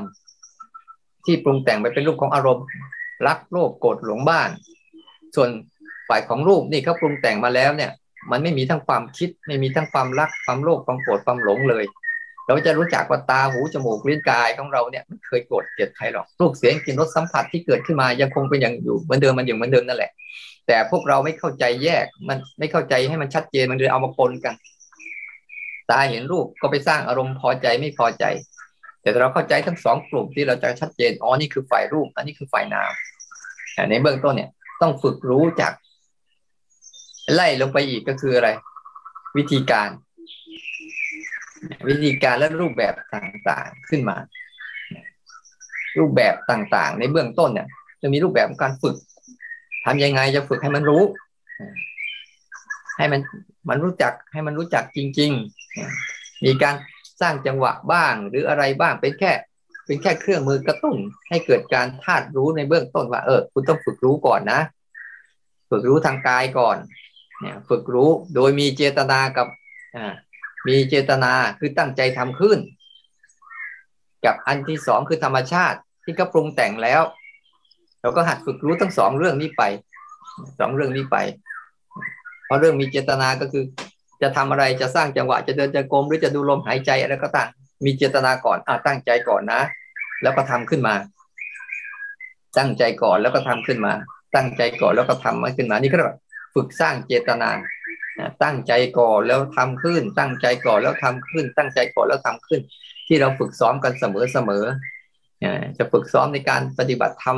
[1.25, 2.65] ที่ปรุงแต่งไปเป็นรูปของอารมณ์
[3.27, 4.49] รักโลภโกรธหลงบ้าน
[5.35, 5.49] ส่วน
[6.09, 7.91] ฝ่ายของรูปนี่เขาปรุงแต่งมาแล้วเนี่ย
[8.31, 11.85] มันไม่มีทั้งความคิด ไม่มีทั้งความรักความโลภความโกรธความหลงเลย
[12.45, 20.11] เราจะรู้จักว่าตาหูจมูกลิ้นกายของเราเนี่ยไม่เคยโกรธเกลียดใครหรอกรูปเสียงกลิ่นรสสัมผัสที่เกิดขึ้นมายังคงเป็นอย่างอยู่เหมือนเดิมมันอยู่เหมือนเดิมนั่นแหละ
[20.67, 24.55] แต่พวกเราไม่เข้าใจแยกมันไม่เข้าใจให้มันชัดเจนมันเลยเอามาปนกัน
[25.89, 28.25] ตาเห็นรูปก็ไปสร้างอารมณ์พอใจไม่พอใจ
[29.01, 32.91] แต่เราเข้าใจทั้งสองกลุ่มที่เราจะชัดเจนอ๋อนี่คือฝ่ายรูป อันนี้คือฝ่ายนาม
[33.89, 34.49] ในเบื้องต้นเนี่ย
[34.81, 35.71] ต้องฝึกรู้จัก
[37.33, 38.49] ไล่ลงไปอีกก็คืออะไร
[39.37, 39.89] วิธีการ
[41.87, 44.17] วิธีการและรูปแบบต่างๆขึ้นมา
[45.99, 47.67] รูปแบบต่างๆ ในเบื้องต้นเนี่ย
[48.01, 48.95] จะมีรูปแบบการฝึก
[49.85, 51.03] ทำยังไงจะฝึกให้มันรู้
[52.97, 53.21] ให้มัน
[53.69, 55.31] มันรู้จักให้มันรู้จักจริง
[55.87, 56.75] ๆ มีการ
[57.21, 59.31] สร้างจังหวะบ้างหรืออะไรบ้างเป็นแค่
[59.85, 60.97] เป็นแค่เครื่องมือกระตุ้น
[61.29, 64.59] ให้เกิดการธาตุรู้ในเบื้องต้นว่า เออ คุณต้องฝึกรู้ก่อนนะ
[65.69, 66.77] ฝึกรู้ทางกายก่อน
[67.41, 69.47] เนี่ยฝึกรู้โดยมีเจตนากับ
[70.67, 72.59] มีเจตนาคือตั้งใจทำขึ้น
[74.25, 77.01] กับอันที่สองคือธรรมชาติที่ก็ปรุงแต่งแล้ว
[78.01, 79.63] เราก็หัดฝึกรู้ทั้งสองเรื่องนี้ไป
[80.59, 81.17] สองเรื่องนี้ไป
[82.45, 83.63] เพราะเรื่องมีเจตนาก็คือ
[84.21, 87.49] จะทำอะไรจะสร้างจังหวะ จะเดินจะกลมหรือจะดูลมหายใจอะไรก็ตาม
[87.85, 89.61] มีเจตนาก่อนอ่าตั้งใจก่อนนะ
[90.23, 90.95] แล้วก็ทำขึ้นมา
[92.57, 93.93] ตั้งใจก่อนแล้วก็ทำขึ้นมา
[94.35, 95.97] ตั้งใจก่อนแล้วก็ทำมันขึ้นมานี่ก็
[96.59, 97.49] ฝึกสร้างเจตนา
[98.43, 102.61] ตั้งใจก่อนแล้วทำขึ้น ตั้งใจก่อนแล้วทำขึ้น ตั้งใจก่อนแล้วทำขึ้น
[103.07, 104.65] ที่เราฝึกซ้อมกันเสมอเสมอ
[105.77, 107.37] จะฝึกซ้อมในการปฏิบัติธรรม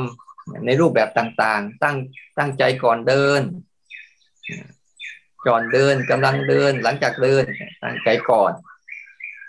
[0.66, 1.96] ในรูปแบบต่างๆ ตั้ง
[2.38, 3.42] ตั้งใจก่อนเดิน
[5.46, 7.44] ก่อนเดินกำลังเดินหลังจากเดิน
[7.82, 8.52] ตั้งใจก่อน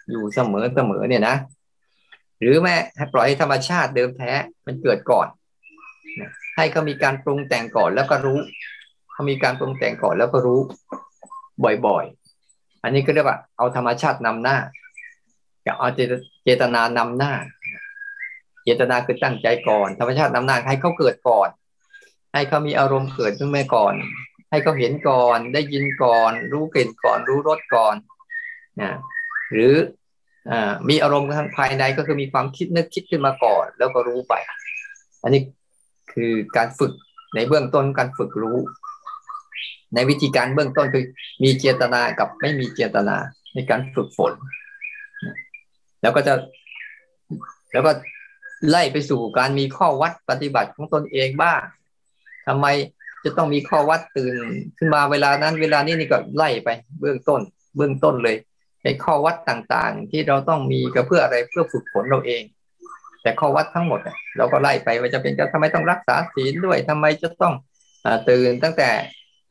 [0.09, 1.35] อยู่เสมอเสมอเนี่ยนะ
[2.41, 2.75] หรือแม้
[3.13, 4.31] ปล่อยให้ธรรมชาติเดิมแท้
[4.65, 5.27] มันเกิดก่อน
[6.55, 8.39] ให้เขามีการปรุงแต่งก่อนแล้วก็รู้
[9.13, 10.59] เขามีการปรุงแต่งก่อนแล้วก็รู้
[11.87, 14.57] บ่อยๆ อันนี้ก็เรียกว่า เอาธรรมชาตินำหน้า
[15.65, 15.87] กับเอา
[16.43, 17.33] เจตนานำหน้า
[18.63, 21.49] เจตนาคือตั้งใจก่อน ธรรมชาตินำหน้าให้เขาเกิดก่อน
[22.33, 23.93] ให้เขามีอารมณ์เกิดขึ้นมาก่อน
[24.49, 27.95] ให้เขาเห็นก่อน ได้ยินก่อน รู้กลิ่นก่อน รู้รสก่อน
[28.81, 28.91] นะ
[29.51, 29.73] หรือ
[30.49, 30.53] อ
[30.89, 34.33] มีอารมณ์ทางภายในก็คือมีความคิดนึกคิดขึ้นมาก่อน แล้วก็รู้ไป
[35.23, 35.41] อันนี้
[36.13, 36.93] คือการฝึก
[37.35, 38.57] ในเบื้องต้นการฝึกรู้
[39.95, 41.05] ในวิธีการเบื้องต้นคือ
[41.43, 43.15] มีเจตนากับไม่มีเจตนา
[43.53, 44.33] ในการฝึกฝน
[46.01, 46.33] แล้วก็จะ
[47.73, 47.91] แล้วก็
[48.69, 51.61] ไล่ไปสู่การมีข้อวัดปฏิบัติของตนเองบ้าง
[52.47, 52.67] ทำไม
[53.23, 54.35] จะต้องมีข้อวัดตื่น
[54.77, 57.41] ขึ้นมาเวลานั้นเวลานี้นี่ก็ไล่ไปเบื้องต้น
[57.75, 58.37] เบื้องต้นเลย
[58.83, 62.43] ในข้อวัดต่างๆ ที่เราต้องมีก็เพื่ออะไรเพื่อฝึกฝนเราเอง
[63.21, 63.99] แต่ข้อวัดทั้งหมด
[64.37, 67.53] เราก็ไล่ไปว่าจะเป็นจะทำไมต้องรักษาศีลด้วยทำไมจะต้อง
[68.29, 68.89] ตื่นตั้งแต่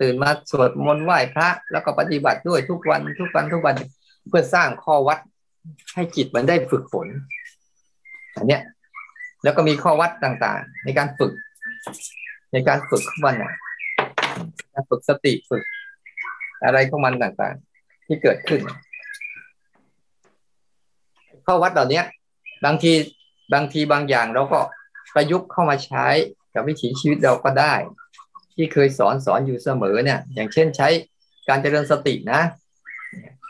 [0.01, 3.75] ตื่นมาสวดมนต์ไหว้พระ แล้วก็ปฏิบัติด้วยทุกวันทุกวันทุกวัน
[4.29, 5.19] เพื่อสร้างข้อวัด
[5.95, 7.07] ให้จิตมันได้ฝึกฝน
[8.37, 8.63] อันเนี้ย
[9.43, 11.33] แล้วก็มีข้อวัดต่างๆ ในการฝึก
[12.53, 13.53] ในการฝึกของมันอะ
[14.91, 15.63] ฝึกสติฝึก
[16.65, 18.61] อะไรของมันต่างๆ ที่เกิดขึ้น
[21.47, 22.03] ข้อวัดเหล่านี้
[22.65, 22.93] บางที
[23.55, 24.61] บางทีบางอย่างเราก็
[25.15, 26.07] ประยุกต์เข้ามาใช้
[26.55, 27.75] กับวิถีชีวิตเราก็ได้
[28.57, 30.89] ที่เคยสอนสอนอยู่เสมอเนี่ย อย่างเช่นใช้
[31.49, 32.41] การเจริญสตินะ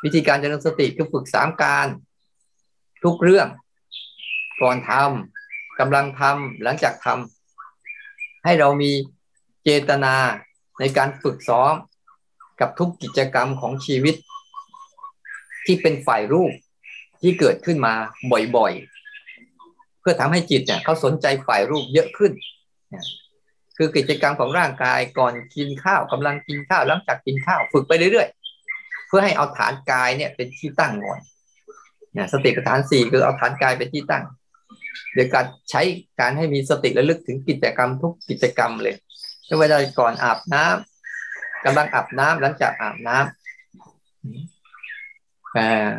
[0.04, 1.86] วิธีการเจริญสติคือฝึกสามการ
[3.04, 3.48] ทุกเรื่อง
[4.62, 8.92] ก่อนทำกำลังทำหลังจากทำให้เรามี
[9.64, 10.14] เจตนา
[10.80, 11.74] ในการฝึกซ้อม
[12.60, 14.14] กับทุกกิจกรรมของชีวิต
[15.66, 16.52] ที่เป็นฝ่ายรูป
[17.20, 17.94] ที่เกิดขึ้นมา
[18.56, 22.32] บ่อยๆ เพื่อทำให้จิตเนี่ยเขาสนใจฝ่ายรูปเยอะขึ้น
[23.83, 31.21] คือกิจกรรมของร่างกายก่อนกินข้าวกำลังกินข้าวหลังจากกินข้าวฝึกไปเรื่อยๆ เพื่อให้เอาฐานกายเนี่ยเป็นที่ตั้งก่อน
[32.16, 34.25] นะสติปัฏฐานสี่คือเอาฐานกายเป็นที่ตั้ง
[35.14, 35.83] โดยการใช้
[36.21, 38.95] การให้มีสติระลึกถึงกิจกรรมทุกกิจกรรมเลย
[39.47, 45.90] ไม่ว่าจะก่อนอาบน้ำกำลังอาบน้ำหลังจากอาบน้ำอ่า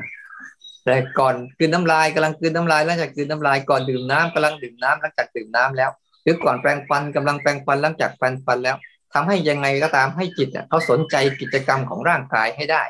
[0.86, 5.92] แต่ก่อนกินน้ำลายกำลังกินน้ำลายหลังจากกินน้ำลายก่อนดื่มน้ำกำลังดื่มน้ำหลังจากดื่มน้ำแล้ว
[6.24, 8.78] หรือก่อนแปลงฟันกำลังแปลงฟันหลังจากแปลงฟันแล้ว
[9.14, 12.84] ทำให้ยังไงก็ตามให้จิตเขาสนใจกิจกรรมของร่างกายให้ได้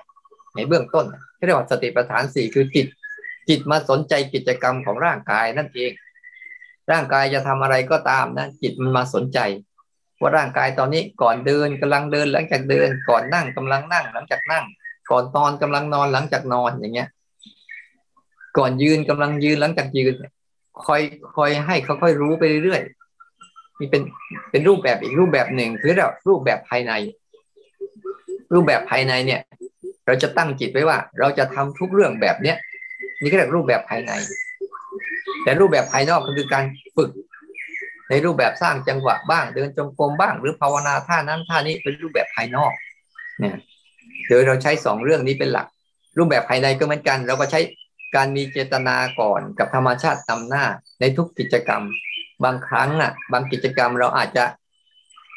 [0.56, 1.06] ในเบื้องต้น
[1.38, 2.88] ที่เรียกว่าสติปัฏฐานสี่คือจิต
[3.50, 5.92] จิตมาสนใจกิจกรรมของร่างกายนั่นเอง
[6.92, 9.40] ร่างกายจะทำอะไรก็ตามนะจิตมันมาสนใจ
[10.20, 14.66] ว่าร่างกายตอนนี้ก่อนเดินกำลังเดินหลังจากเดิน ก่อนนั่งกำลังนั่งหลังจากนั่ง
[15.12, 17.10] ก่อนนอนกำลังนอนหลังจากนอนอย่างเงี้ย
[18.58, 20.14] ก่อนยืนกำลังยืนหลังจากยืน
[20.86, 21.02] คอย
[21.36, 22.82] คอยให้เขาค่อยรู้ไปเรื่อย
[23.80, 24.02] มีเป็น
[24.52, 26.94] เป็นรูปแบบอีกรูปแบบหนึ่งคือเรารูปแบบภายใน
[28.54, 29.42] รูปแบบภายในเนี่ย
[30.06, 32.58] เราจะตั้งจิตไว้ว่า เราจะทำทุกเรื่องแบบเนี้ย
[33.22, 34.12] นี่ก็เรียกรูปแบบภายใน
[35.44, 36.64] แต่รูปแบบภายนอกก็คือการ
[36.96, 37.12] ฝึก
[38.10, 42.74] ในรูปแบบสร้างจังหวะบ้าง เดินจงกรมบ้าง หรือภาวนาท่านั้นท่านี้เป็นรูปแบบภายนอก
[43.40, 43.58] เนี่ย
[44.28, 45.68] โดยเราใช้สองเรื่องนี้เป็นหลัก
[46.18, 47.60] รูปแบบภายในก็เหมือนกัน เราก็ใช้
[48.16, 50.66] การมีเจตนาก่อนกับธรรมชาตินำหน้า
[51.00, 51.84] ในทุกกิจกรรม
[52.46, 54.44] บางครั้งอะ บางกิจกรรมเราอาจจะ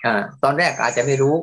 [0.04, 1.34] อ่าตอนแรกอาจจะไม่รู้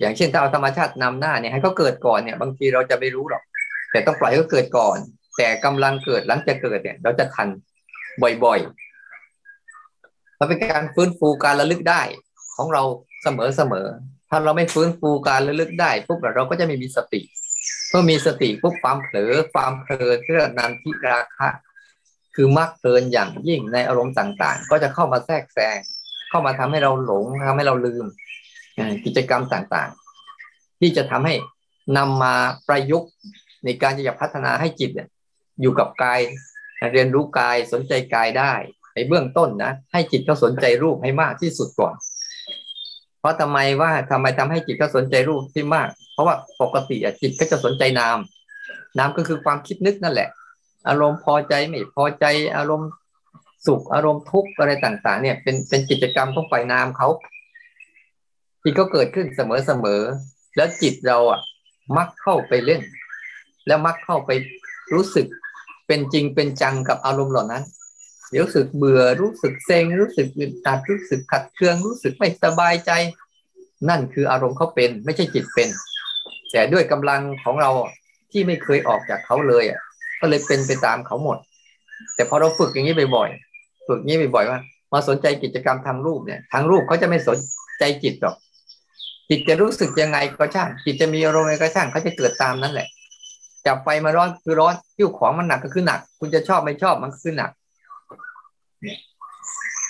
[0.00, 3.42] อย่างเช่นถ้าเอาธรรมชาตินำหน้าเนี่ยให้เขาเกิดก่อนเนี่ย บางทีเราจะไม่รู้หรอก
[3.90, 4.98] แต่ต้องปล่อยเขาเกิดก่อน
[5.36, 7.48] แต่กำลังเกิดหลังจะเกิดเนี่ย เราจะทัน
[8.44, 12.02] บ่อยๆมันเป็นการฟื้นฟูการระลึกได้
[12.56, 12.82] ของเรา
[13.22, 17.20] เสมอๆถ้าเราไม่ฟื้นฟูการระลึกได้ปุ๊บเราก็จะไม่มีสติ
[17.90, 21.48] เมื่อมีสติปุ๊บความเผลอความเพลินเรื่องนันทิราคะ
[22.34, 25.78] คือมักเพลินอย่างยิ่งในอารมณ์ต่างๆ ก็จะเข้ามาแทรกแซง
[26.30, 28.04] เข้ามาทำให้เราหลงทำให้เราลืม
[29.04, 31.34] กิจกรรมต่างๆ ที่จะทำให้
[31.96, 32.34] นำมา
[32.68, 33.10] ประยุกต์
[33.64, 34.90] ในการจะพัฒนาให้จิต
[35.60, 36.20] อยู่กับกาย
[36.92, 38.52] เรียนรู้กายสนใจกายได้
[38.94, 41.94] ในเบื้องต้นนะให้จิตเขาสนใจรูปให้มากที่สุดก่อน
[43.20, 48.18] เพราะทำไมว่าทำไมทำให้จิตเขาสนใจรูปที่มาก เพราะว่าปกติจิตก็จะสนใจนาม
[48.98, 50.28] นามก็คือความคิดนึกนั่นแหละ
[50.88, 52.24] อารมณ์พอใจไม่พอใจ
[52.56, 52.90] อารมณ์
[53.66, 57.08] สุขอารมณ์ทุกข์อะไรต่าง ๆ เนี่ย เป็นเป็นกิจกรรมของฝ่ายนามเขา
[58.62, 61.40] ที่ก็เกิดขึ้นเสมอๆแล้วจิตเราอะ
[61.96, 62.82] มักเข้าไปเล่น
[63.66, 64.30] แล้วมักเข้าไป
[64.94, 65.26] รู้สึก
[65.86, 67.62] เป็นจริงเป็นจังกับอารมณ์เหล่านั้น
[68.40, 72.90] รู้สึกเบื่อรู้สึกเซ็งรู้สึกอึดอัดรู้สึกขัดเคืองรู้สึกไม่สบายใจ
[73.88, 75.68] นั่นคืออารมณ์เขาเป็น ไม่ใช่จิตเป็น
[76.50, 77.70] แต่ด้วยกำลังของเรา
[78.32, 79.80] ที่ไม่เคยออกจากเขาเลยอะ
[80.22, 81.38] ก็เลยเป็นไปตามเขาหมด
[82.14, 84.58] แต่พอเราฝึกอย่างนี้บ่อยๆฝึกนี้บ่อยๆว่า
[84.92, 87.38] มาสนใจกิจกรรมทางรูปเนี่ยทางรูปเขาจะไม่สน
[87.78, 88.36] ใจจิตหรอก
[89.28, 92.88] จิตจะรู้สึกยังไงก็ช่าง จิตจะมีอารมณ์อะไรก็ช่างเขาจะเกิดตามนั้นแหละ
[93.66, 97.50] จับไฟมาร้อนคือร้อนยิ้วของมันหนักก็คือหนัก คุณจะชอบไม่ชอบมันก็คือหนัก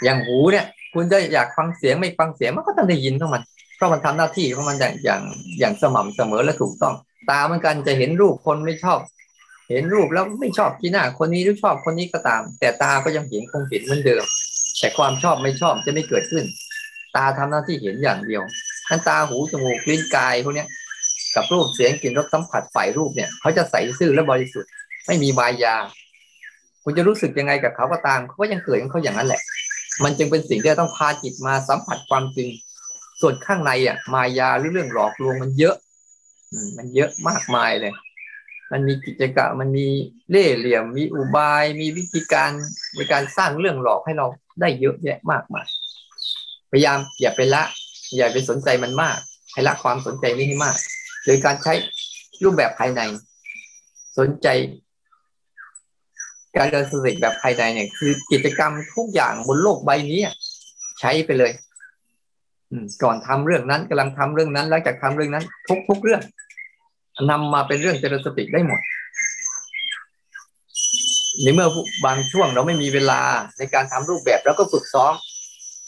[0.05, 3.43] อย่างหูเนี่ย คุณจะอยากฟังเสียงไม่ฟังเสียงมันก็ต้องได้ยินของมัน
[3.77, 5.23] เพราะมันทำหน้าที่ของมันอย่างอย่าง
[5.59, 6.95] อย่างสม่ำเสมอและถูกต้อง
[7.31, 8.99] ตาเหมือนกันจะเห็นรูปคนไม่ชอบ
[9.73, 14.25] เห็นรูปแล้วไม่ชอบที่หน้า คนนี้หรือชอบคนนี้ก็ตาม แต่ตาก็ยังเห็นคงเห็นเหมือนเดิม
[14.79, 16.45] แต่ความชอบไม่ชอบจะไม่เกิดขึ้น
[17.17, 18.43] ตาทำหน้าที่เห็นอย่างเดียว
[18.89, 20.65] ทั้นตาหูจมูกลิ้นกายพวกนี้
[21.35, 24.71] กับรูปเสียงกลิ่นรสสัมผัสฝ่ายรูปเนี่ยเขาจะใสซื่อและบริสุทธิ์
[25.07, 25.77] ไม่มีบายา
[26.83, 29.41] คุณจะรู้สึกยังไงกับเขาก็ตามเขาก็ยังเกิดของเขาอย่างนั้นแหละ
[30.05, 32.49] มันจึงเป็นสิ่งที่ต้องพาจิตมาสัมผัสความจริง
[33.21, 35.77] ส่วนข้างในอะ มายาหรือเรื่องหลอกลวงมันเยอะ
[36.77, 37.93] มันเยอะมากมายเลย
[38.73, 39.87] มันมีกิจกรรมมันมี
[40.31, 42.51] เล่ห์เหลี่ยม มีอุบาย มีวิธีการ
[42.97, 44.27] ในการสร้างเรื่องหลอกให้เรา
[44.61, 45.67] ได้เยอะแยะมากมาย
[46.71, 47.63] พยายามอย่าไปละ
[48.17, 49.19] อย่าไปสนใจมันมาก
[49.53, 50.77] ให้ละความสนใจนี้ให้มาก
[51.25, 51.73] โดยการใช้
[52.43, 53.01] รูปแบบภายใน
[54.19, 54.49] สนใจ
[56.57, 60.21] การเดินสติแบบภายในเนี่ย คือกิจกรรมทุกอย่างบนโลกใบนี้
[61.01, 61.53] ใช้ไปเลย
[63.03, 66.23] ก่อนทำเรื่องนั้นกำลังทำเรื่องนั้นหลังจากทำเรื่องนั้น ทุกทุกเรื่อง
[67.31, 68.81] นำมาเป็นเรื่องเจริญสติได้หมด
[71.43, 71.69] ในเมื่อ
[72.07, 73.21] บางช่วงเราไม่มีเวลา
[73.59, 75.15] ในการทำรูปแบบแล้วก็ฝึกซ้อม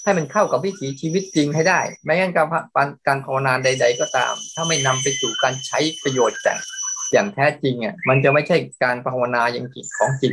[0.04, 2.44] ให้มันเข้ากับวิถีชีวิตจริงให้ได้ ไม่งั้นกา
[2.86, 6.54] รการภาวนาใด ๆ ก็ตาม ถ้าไม่นำไปสู่การใช้ประโยชน์แต่
[7.12, 10.32] อย่างแท้จริงอะมันจะไม่ใช่การภาวนาอย่างจิตของจิต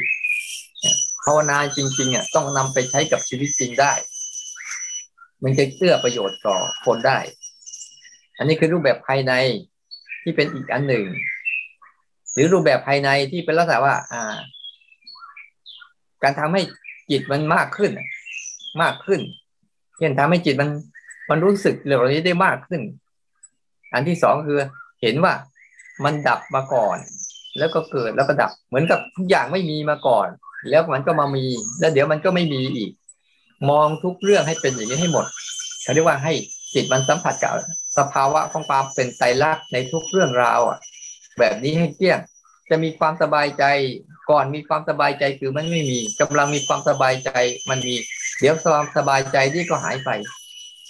[1.25, 3.93] ภาวนาจริงๆอะต้องนำไปใช้กับชีวิตจริงได้
[5.43, 7.19] มันจะเอื้อประโยชน์ต่อคนได้
[8.37, 9.33] อันนี้คือรูปแบบภายใน
[10.21, 11.05] ที่เป็นอีกอันหนึ่ง
[12.33, 14.35] หรือรูปแบบภายในที่เป็นลักษณะว่า อ่า
[16.23, 16.61] การทำให้
[17.09, 17.91] จิตมันมากขึ้น
[18.81, 19.21] มากขึ้น
[19.97, 20.69] เช่นทำให้จิตมัน
[21.29, 22.81] มันรู้สึกเรื่องนี้ได้มากขึ้น
[23.93, 24.59] อันที่สองคือ
[25.01, 25.33] เห็นว่า
[26.03, 26.97] มันดับมาก่อน
[27.59, 30.27] แล้วก็เกิดแล้วก็ดับ เหมือนกับทุกอย่างไม่มีมาก่อน
[30.69, 31.45] แล้วมันก็มามี
[31.79, 32.91] แล้วเดี๋ยวมันก็ไม่มีอีก
[33.69, 35.25] มองทุกเรื่องให้เป็นอย่างนี้ให้หมด
[35.83, 36.33] เขาเรียกว่าให้
[36.73, 37.53] จิตมันสัมผัสกับ
[37.97, 40.79] สภาวะของความเป็นไตรลักษณ์ในทุกเรื่องราวอะ
[41.39, 42.19] แบบนี้ให้เที่ยง
[42.69, 43.63] จะมีความสบายใจ
[44.29, 47.31] ก่อนมีความสบายใจคือมันไม่มีกำลังมีความสบายใจ
[47.69, 47.95] มันมี
[48.39, 50.09] เดี๋ยวความสบายใจที่ก็หายไป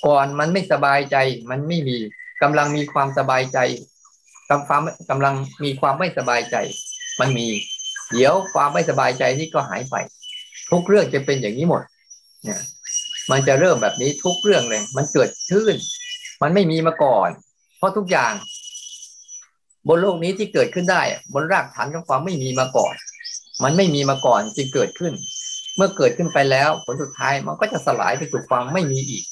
[0.05, 1.17] ก่อนมันไม่สบายใจ
[1.49, 1.97] มันไม่มี
[2.43, 3.59] กำลังมีความสบายใจ
[4.49, 6.55] กำความกำลังมีความไม่สบายใจ
[7.19, 7.47] มันมี
[8.11, 9.95] เดี๋ยวความไม่สบายใจนี่ก็หายไป
[10.71, 11.81] ทุกเรื่องจะเป็นอย่างนี้หมด
[12.43, 12.61] เนี่ย
[13.31, 15.75] มันจะเริ่มแบบนี้ทุกเรื่องเลย มันเกิดขึ้น
[16.41, 17.29] มันไม่มีมาก่อน
[17.77, 18.33] เพราะทุกอย่าง
[19.87, 21.01] บนโลกนี้ที่เกิดขึ้นได้
[21.33, 22.93] บนรากฐานของความไม่มีมาก่อน
[23.63, 25.13] มันไม่มีมาก่อนจึงเกิดขึ้น
[25.75, 29.23] เมื่อเกิดขึ้นไปแล้ว ผลสุดท้ายมันก็จะสลายไปสู่ความไม่มีอีก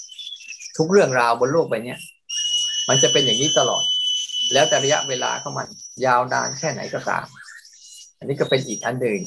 [0.77, 1.95] ทุกเรื่องราวบนโลกใบนี้
[2.89, 3.83] มันจะเป็นอย่างนี้ตลอด
[4.53, 5.67] แล้วแต่ระยะเวลาของมัน
[6.05, 7.25] ยาวนานแค่ไหนก็ตาม
[8.17, 9.19] อันนี้ก็เป็นอีกอันหนึ่ง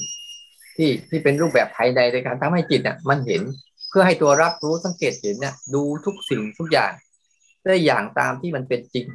[0.77, 3.43] ที่ที่เป็นรูปแบบภายในในการทำให้จิตเนี่ยมันเห็น
[3.89, 6.93] เพื่อให้ตัวรับรู้สังเกตเห็นเนี่ยดูทุกสิ่งทุกอย่าง
[7.65, 9.07] ได้อย่างตามที่มันเป็นจริง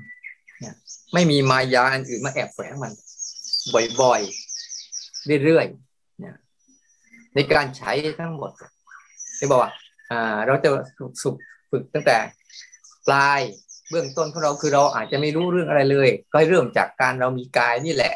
[1.14, 2.94] ไม่มีมายาอันอื่นมาแอบแฝงมัน
[4.02, 8.52] บ่อยๆ เรื่อยๆในการใช้ทั้งหมด
[9.38, 9.72] ที่บอกว่า
[10.46, 10.70] เราจะ
[11.22, 11.36] ฝึก
[11.72, 12.18] ฝึกตั้งแต่
[13.08, 13.40] ปลาย
[13.90, 18.16] เบื้องต้นของเราคือเราอาจจะไม่รู้เรื่องอะไรเลย ก็ให้เริ่มจากการเรามีกายนี่แหละ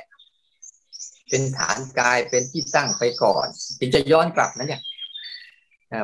[1.29, 3.47] เป็นฐานกายเป็นที่ตั้งไปก่อน
[3.79, 4.81] ถึงจะย้อนกลับนะเนี่ย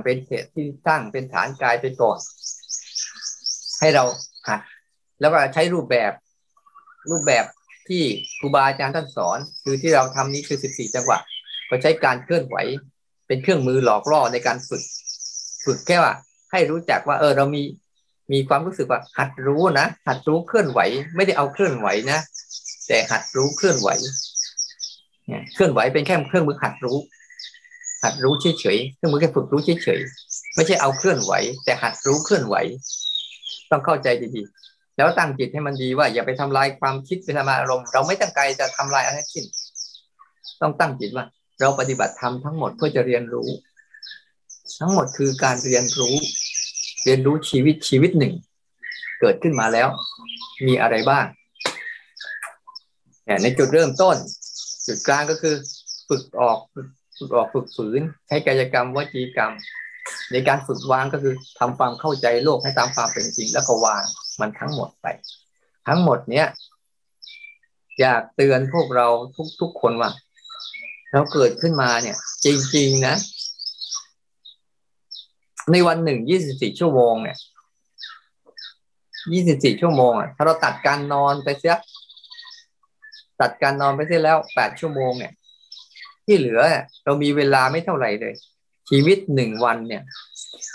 [0.03, 2.19] เป็นเหตุที่ตั้งเป็นฐานกายไปก่อน
[3.79, 4.03] ให้เรา
[4.47, 4.59] หัด
[5.19, 6.11] แล้วก็ใช้รูปแบบ
[7.11, 7.45] รูปแบบ
[7.87, 8.03] ที่
[8.39, 11.19] ครูบาอาจารย์ท่านสอน คือที่เราทำนี้คือสิบสี่จังหวะ
[11.69, 12.57] ก็ใช้การเคลื่อนไหว
[13.27, 14.83] เป็นเครื่องมือหลอกล่อในการฝึก
[15.65, 16.13] ฝึกแค่ว่า
[16.51, 17.63] ให้รู้จักว่า เออเรามี
[18.33, 20.79] มีความรู้สึกว่า หัดรู้นะหัดรู้เคลื่อนไหว
[21.15, 22.19] ไม่ได้เอาเคลื่อนไหวนะ
[22.87, 23.89] แต่หัดรู้เคลื่อนไหว
[25.27, 26.97] เนี่ยเคลื่อนไหวเป็นแค่เครื่องมือหัดรู้
[28.03, 31.33] หัดรู้เฉยๆเครื่องมือแค่ฝึกรู้เฉยๆไม่ใช่เอาเคลื่อนไหว
[31.65, 32.55] แต่หัดรู้เคลื่อนไหว
[33.71, 39.45] ต้องเข้าใจดีๆแล้วตั้งจิตให้มันดีว่า อย่าไปทำลายความคิดไปทำลายอารมณ์ เราไม่ตั้งใจจะทำลายอะไรสิ้น
[40.61, 41.25] ต้องตั้งจิตว่า
[41.59, 43.47] เราปฏิบัติธรรมทั้งหมดเพื่อจะเรียนรู้
[44.79, 46.15] ทั้งหมดคือการเรียนรู้
[47.03, 48.33] เรียนรู้ชีวิตชีวิตหนึ่ง
[49.19, 49.89] เกิดขึ้นมาแล้ว
[50.67, 51.25] มีอะไรบ้าง
[53.43, 54.15] ในจุดเริ่มต้น
[54.85, 55.55] จุดกลางก็คือ
[56.09, 56.59] ฝึกออก
[57.17, 59.51] ฝึกออกฝึกฝืนใช้กายกรรมวจีกรรม
[60.31, 64.03] ในการฝึกวางก็คือทำความเข้าใจโลกให้ตามความเป็นจริง แล้วก็วาง
[64.39, 65.05] มันทั้งหมดไป
[65.87, 66.47] ทั้งหมดเนี้ย
[67.99, 69.07] อยากเตือนพวกเรา
[69.61, 70.11] ทุกๆคนว่า
[71.13, 73.15] เราเกิดขึ้นมาเนี่ย จริง ๆ นะ
[75.71, 77.37] ในวันหนึ่งยี่สิบสี่ชั่วโมงเนี่ย
[79.33, 81.75] ยี่สิบสี่ชั่วโมงอะถ้าเราตัดการนอนไปเสีย
[83.41, 85.33] ตัดการนอนไปเสียแล้วแปดชั่วโมงเนี่ย
[86.25, 86.61] ที่เหลือ
[87.05, 88.33] เรามีเวลาไม่เท่าไหร่เลย
[88.89, 90.03] ชีวิตหนึ่งวันเนี่ย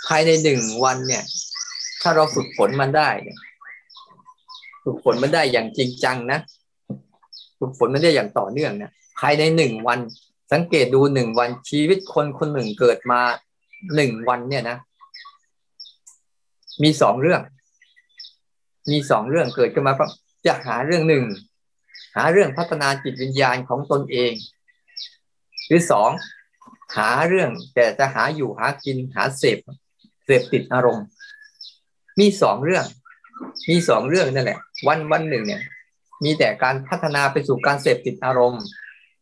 [0.07, 1.23] ภายในหนึ่งวันเนี่ย
[2.01, 3.37] ถ้าเราฝึกฝนมันได้เนี่ย
[4.83, 6.39] ฝึกฝนมันได้อย่างจริงจังนะ
[7.59, 9.99] ฝึกฝนมันได้อย่างต่อเนื่องเนี่ยภายในหนึ่งวัน
[10.51, 13.21] สังเกตดูหนึ่งวันชีวิตคนคนหนึ่งเกิดมา
[13.95, 14.77] หนึ่งวันเนี่ยนะ
[16.83, 17.41] มีสองเรื่อง
[18.91, 19.93] มีสองเรื่องเกิดขึ้นมา
[20.47, 21.23] จะหาเรื่องหนึ่ง
[22.15, 24.31] หาเรื่องพัฒนาจิตวิญญาณของตนเอง
[25.67, 26.09] หรือสอง
[26.95, 29.59] หาเรื่องแต่จะหาอยู่หากินหาเสพ
[30.25, 31.05] เสพติดอารมณ์
[32.19, 32.85] มีสองเรื่อง
[33.69, 35.61] มีสองเรื่องนั่นแหละ วันวันหนึ่งเนี่ย
[36.23, 38.63] มีแต่การพัฒนาไปสู่การเสพติดอารมณ์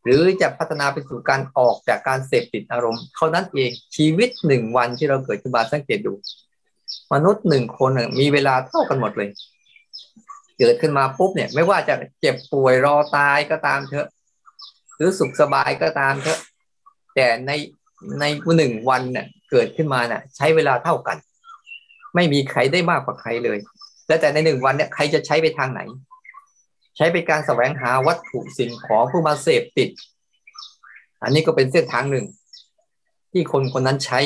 [0.03, 6.13] หรือจะพัฒนาไปสู่การออกจากการเสพติดอารมณ์เท่านั้นเองชีวิตหนึ่งวันที่เราเกิดขึ้นมาสังเกตดู
[7.13, 9.29] มนุษย์หนึ่งคนมีเวลาเท่ากันหมดเลย
[10.59, 14.07] เกิดขึ้นมาปุ๊บเนี่ย ไม่ว่าจะเจ็บป่วยรอตายก็ตามเถอะ
[14.95, 16.39] หรือสุขสบายก็ตามเถอะ
[17.15, 17.51] แต่ใน
[18.19, 18.25] ใน
[18.57, 21.17] หนึ่งวันเนี่ยเกิดขึ้นมาเนี่ยใช้เวลาเท่ากัน
[22.15, 23.57] ไม่มีใครได้มากกว่าใครเลย
[24.07, 25.81] แล้วแต่ในหนึ่งวันเนี่ยใครจะใช้ไปทางไหน
[26.97, 29.89] ใช้ไปการแสวงหาวัตถุสิ่งของเพื่อมาเสพติด
[31.23, 32.25] อันนี้ก็เป็นเส้นทางหนึ่ง
[33.31, 34.19] ที่คนคนนั้นใช้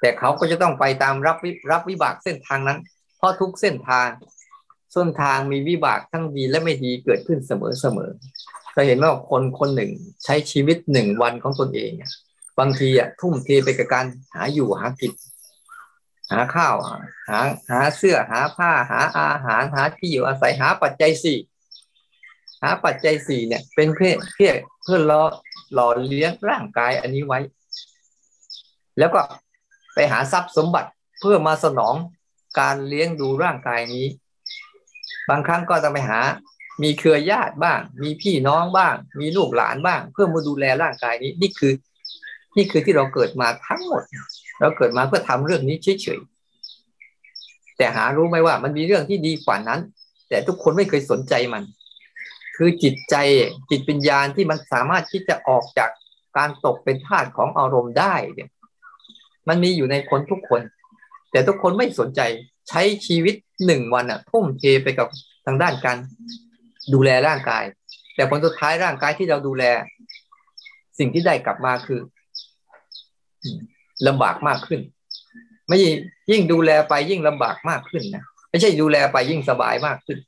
[0.00, 1.36] แต่เขาก็จะต้องไปตามรับ
[1.70, 2.78] รับวิบากเส้นทางนั้น
[3.16, 4.08] เพราะทุกเส้นทาง
[4.96, 8.10] ส้นทางมีวิบากทั้งดีและไม่ดีเกิดขึ้นเสมอเสมอ
[8.74, 9.90] เราเห็นว่าคนคนหนึ่ง
[10.24, 11.92] ใช้ชีวิตหนึ่งวันของตนเอง
[12.58, 15.12] บางทีอะทุ่มเทไปกับการหาอยู่หากิน
[16.32, 16.74] หาข้าว
[17.28, 21.38] หา หาเสื้อหาผ้าหาอาหารหาที่อยู่อาศัยหาปัจจัยสี่
[22.62, 25.22] หาปัจจัยสี่เนี่ย เป็นเพื่อเพื่อเพื่อรอ
[25.74, 27.38] หล่อเลี้ยงร่างกายอันนี้ไว้
[28.98, 29.20] แล้วก็
[29.94, 31.94] ไปหาทรัพย์สมบัติเพื่อมาสนอง
[32.60, 34.06] การเลี้ยงดูร่างกายนี้
[35.28, 36.20] บางครั้งก็ต้องไปหา
[36.82, 41.72] มีเครือญาติบ้าง มีพี่น้องบ้าง มีลูกหลานบ้าง เพื่อมาดูแลร่างกายนี้ นี่คือ
[42.56, 44.02] นี่คือที่เราเกิดมาทั้งหมด
[44.60, 49.80] เราเกิดมาเพื่อทำเรื่องนี้เฉยๆแต่หารู้ไหมว่า มันมีเรื่องที่ดีกว่านั้น
[50.28, 51.62] แต่ทุกคนไม่เคยสนใจมัน
[52.56, 53.14] คือจิตใจ
[53.70, 55.90] จิตปัญญาที่มันสามารถที่จะออกจาก
[56.36, 58.48] การตกเป็นทาสของอารมณ์ได้เนี่ย
[59.48, 60.60] มันมีอยู่ในคนทุกคน
[61.30, 62.20] แต่ทุกคนไม่สนใจ
[62.68, 63.34] ใช้ชีวิต
[63.66, 65.08] หนึ่งวันอะทุ่มเทไปกับ
[65.46, 65.96] ทางด้านการ
[66.92, 67.64] ดูแลร่างกาย
[68.14, 69.64] แต่ผลสุดท้ายร่างกายที่เราดูแล
[70.98, 72.00] สิ่งที่ได้กลับมาคือ
[74.06, 74.80] ลำบากมากขึ้น
[75.68, 75.78] ไม่
[76.30, 80.18] ยิ่งดูแลไปยิ่งลำบากมากขึ้นนะไม่ใช่ดูแลไปยิ่งสบายมากขึ้น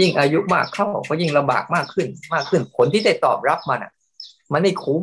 [0.00, 3.92] ยิ่งอายุมากเข้าก็ยิ่งลำบากมากขึ้น มากขึ้น ผลที่ได้ตอบรับมันอะ
[4.52, 5.02] มันไม่คุ้ม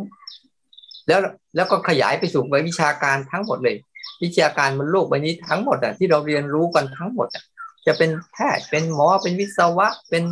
[1.07, 1.19] แล้ว
[1.55, 3.75] แล้วก็ขยายไปสู่วิชาการทั้งหมดเลย
[4.23, 7.43] วิชาการบนโลกใบนี้ทั้งหมดอะที่เราเรียนรู้กันทั้งหมดอะ
[7.87, 10.23] จะเป็นแพทย์เป็นหมอเป็นวิศวะเป็น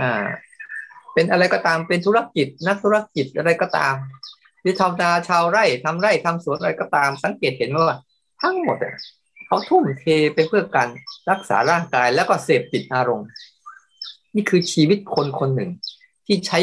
[0.00, 0.12] อ่า
[1.14, 3.94] เป็นอะไรก็ตามเป็นธุรกิจ นักธุรกิจอะไรก็ตาม
[4.62, 7.96] ที่ทำนาชาวไร่ทำไร่ทำสวนอะไรก็ตาม สังเกตเห็นว่า
[8.42, 8.94] ทั้งหมดอะ
[9.46, 10.88] เขาทุ่มเทไปเพื่อการ
[11.30, 13.28] รักษาร่างกายแล้วก็เสพติดอารมณ์
[14.34, 15.70] นี่คือชีวิตคนคนหนึ่ง
[16.26, 16.58] ที่ใช้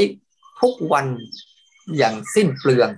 [0.62, 1.06] ทุกวัน
[1.98, 2.90] อย่างสิ้นเปลือง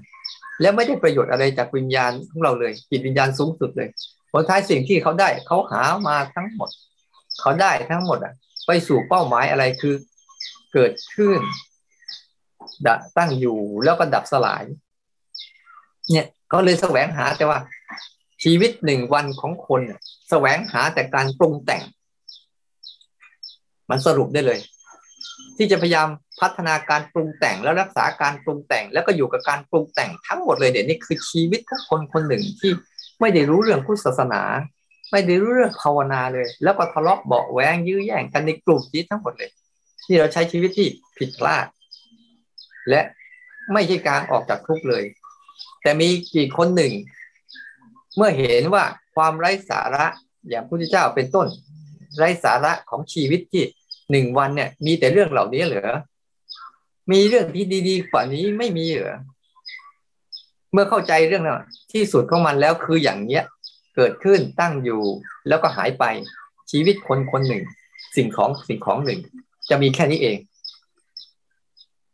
[0.61, 3.89] แล้วไม่ได้ประโยชน์อะไรจากวิญญาณของเราเลยจิตวิญญาณสูงสุดเลย
[4.31, 6.69] ผลท้ายสิ่งที่เขาได้เขาหามาทั้งหมด
[7.41, 8.33] เขาได้ทั้งหมดอะ
[8.67, 9.93] ไปสู่เป้าหมายอะไรคือ
[10.73, 11.39] เกิดขึ้น
[12.87, 14.63] ดตั้งอยู่แล้วก็ดับสลาย
[16.11, 17.59] เนี่ยก็เลยแสวงหาแต่ว่า
[18.43, 19.81] ชีวิตหนึ่งวันของคน
[20.29, 21.83] แสวงหาแต่การปรุงแต่ง
[23.89, 24.59] มันสรุปได้เลย
[25.57, 26.07] ที่จะพยายาม
[26.39, 32.71] พัฒนาการปรุงแต่งแล้วรักษาการปรุงแต่ง แล้วก็อยู่กับการปรุงแต่งทั้งหมดเลยเดี๋ยวนี้คือชีวิตของคนคนหนึ่งที่
[33.19, 34.41] ไม่ได้รู้เรื่องพุทธศาสนา
[35.11, 39.51] ไม่ได้รู้เรื่องภาวนาเลย แล้วก็ทะเลาะเบาแหวงยื้อแย่งกันในกลุ่มนี้ทั้งหมดเลย
[40.05, 40.87] ที่เราใช้ชีวิตที่
[41.17, 41.65] ผิดพลาด
[42.89, 43.01] และ
[43.73, 45.03] ไม่ใช่การออกจากทุกข์เลย
[45.81, 46.93] แต่มีกี่คนหนึ่ง
[48.17, 48.83] เมื่อเห็นว่า
[49.15, 50.05] ความไร้สาระ
[50.49, 51.47] อย่างพระพุทธเจ้าเป็นต้น
[52.17, 53.63] ไร้สาระของชีวิตที่
[54.11, 55.97] หนึ่งวันเนี่ย มีแต่เรื่องเหล่านี้เหรอ
[57.11, 59.17] มีเรื่องที่ดีๆกว่านี้ไม่มีเหรอ
[60.71, 61.61] เมื่อเข้าใจเรื่องนั้น
[61.93, 63.43] ที่สุดของมันแล้วคืออย่างเนี้ย
[63.95, 65.01] เกิดขึ้นตั้งอยู่
[65.47, 66.05] แล้วก็หายไป
[66.71, 67.63] ชีวิตคนคนหนึ่ง
[68.15, 69.19] สิ่งของสิ่งของหนึ่ง
[69.69, 70.37] จะมีแค่นี้เอง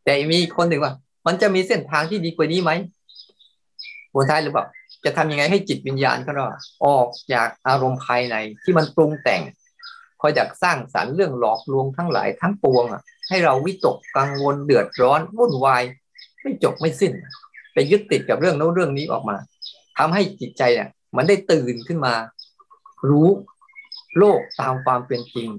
[0.04, 0.94] แต่มีคนหนึ่งว่า
[1.28, 2.72] มันจะมีเส้นทางที่ดีกว่านี้ไหม
[4.14, 4.66] บนท้ายหรือเปล่า
[5.06, 6.46] จะทำยังไงให้จิตวิญญาณของเรา
[6.86, 9.42] ออกจากอารมณ์ภายในที่มันปรุงแต่ง
[10.22, 15.84] คอยอยากสร้างสารรค์เรื่องหลอกลวงทั้งหลายทั้งปวงอะ ให้เราวิตกกังวลเดือดร้อนวุ่นวาย
[16.42, 17.12] ไม่จบไม่สิ้น
[17.74, 19.36] ไปยึดติดกับเรื่องโน้นเรื่องนี้ออกมา
[19.98, 22.14] ทำให้จิตใจเนี่ย มันได้ตื่นขึ้นมา
[23.10, 23.28] รู้
[24.18, 25.50] โลกตามความเป็นจริง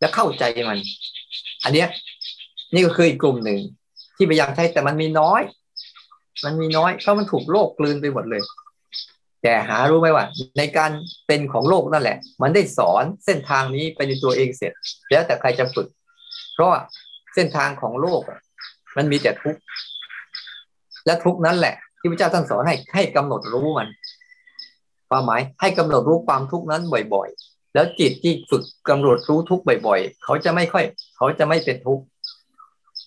[0.00, 0.78] และเข้าใจมัน
[1.64, 1.88] อันเนี้ย
[2.74, 3.58] นี่ก็คืออีกกลุ่มหนึ่ง
[4.16, 5.42] ที่พยายามใช้แต่มันมีน้อย
[6.44, 8.42] มันมีน้อยเพราะมันถูกโลกกลืนไปหมดเลย
[9.42, 10.24] แต่หารู้ไหมว่า
[10.58, 10.90] ในการ
[11.26, 14.72] เป็นของโลกนั่นแหละ มันได้สอนเส้นทางนี้ไปในตัวเองเสร็จ
[15.10, 15.88] แล้วแต่ใครจะฝึก
[16.54, 16.70] เพราะ
[17.34, 18.22] เส้นทางของโลก
[18.96, 19.60] มันมีแต่ทุกข์
[21.06, 23.88] และทุกนั้นแหละ ที่พระเจ้าท่านสอนให้ให้กำหนดรู้มัน
[25.08, 26.82] ความหมายให้กำหนดรู้ความทุกข์นั้น
[27.14, 30.84] บ่อยๆ แล้วจิตที่ฝึกกำหนดรู้ทุกข์บ่อยๆ เขาจะไม่ค่อย
[31.16, 32.04] เขาจะไม่เป็นทุกข์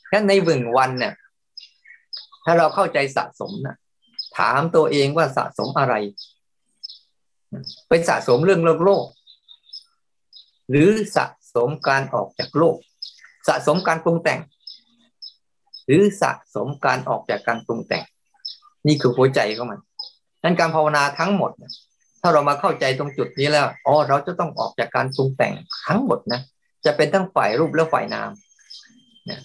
[0.08, 1.14] แค่ในหนึ่งวันเนี่ย
[2.46, 3.76] ถ้าเราเข้าใจสะสมนะ
[4.38, 5.96] ถามตัวเองว่าสะสมอะไร
[7.90, 9.06] เป็นสะสมเรื่องโลกโลก
[10.70, 12.78] หรือสะสมการออกจากโลก
[13.48, 14.40] สะสมการปรุงแต่ง
[15.86, 18.04] หรือสะสมการออกจากการปรุงแต่ง
[18.88, 19.80] นี่คือหัวใจของมัน
[20.44, 21.52] นั้นการภาวนาทั้งหมด
[22.26, 25.54] ถ้าเรามาเข้าใจตรงจุดนี้แล้วอ๋อเราจะต้องออกจากการปรุงแต่ง
[25.86, 26.42] ทั้งหมดนะ
[26.86, 28.30] จะเป็นทั้งฝ่ายรูปและฝ่ายนาม
[29.30, 29.40] นะ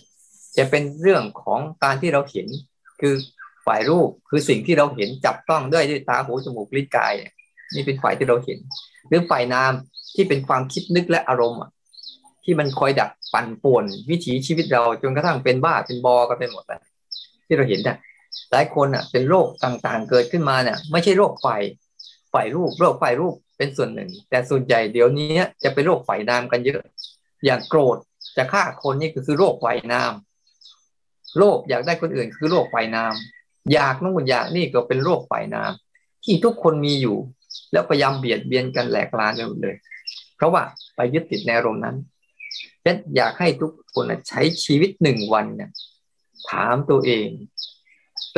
[0.56, 2.48] จะเป็นเรื่องของการที่เราเห็น
[3.00, 3.14] คือ
[3.66, 7.12] ฝ่ายรูปคือสิ่งที่เราเห็นจับต้องด้วยด้วยตาหูจมูกลิ้นกาย
[7.74, 8.58] นี่เป็นฝ่ายที่เราเห็น
[9.08, 9.72] หรือฝ่ายนาม
[10.14, 11.60] ที่เป็นความคิดนึกและอารมณ์
[12.44, 16.80] ที่มันคอยดักปั่นป่วนวิถีชีวิตเราจนกระทั่งเป็นบ้าเป็นบอกันไปหมดเลย
[17.46, 17.96] ที่เราเห็นนี่ย
[18.50, 21.46] หลายคนอะเป็นโรคต่างๆเกิดขึ้นมาเนี่ยไม่ใช่โรคไฟ
[22.30, 26.80] ไฟรูปโรคไฟรูปเป็นส่วนหนึ่ง แต่ส่วนใหญ่เดี๋ยวนี้จะเป็นโรคไฟนามกันเยอะ
[27.44, 27.96] อย่างโกรธ
[28.36, 30.12] จะฆ่าคนนี่คือโรคไฟนาม
[31.38, 33.14] โรคอยากได้คนอื่นคือโรคไฟนาม
[33.72, 35.72] อยากนู่นอยากนี่ก็เป็นโรคไฟนาม
[36.24, 37.16] ที่ทุกคนมีอยู่
[37.72, 39.76] แล้วพยายามเบียดเบียนกันแหลกลานกันเลย
[40.36, 40.62] เพราะว่า
[40.96, 41.96] ไปยึดติดในอารมณ์นั้น
[42.84, 45.70] ฉันอยากให้ทุกคนใช้ชีวิตหนึ่งวันเนี่ย
[46.50, 47.28] ถามตัวเอง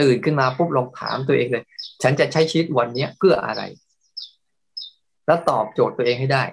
[0.00, 1.64] ตื่นขึ้นมาปุ๊บลองถามตัวเองเลย
[2.02, 3.62] ฉันจะใช้ชีวิตวันนี้เพื่ออะไร
[5.26, 6.44] แล้วตอบโจทย์ตัวเองให้ได้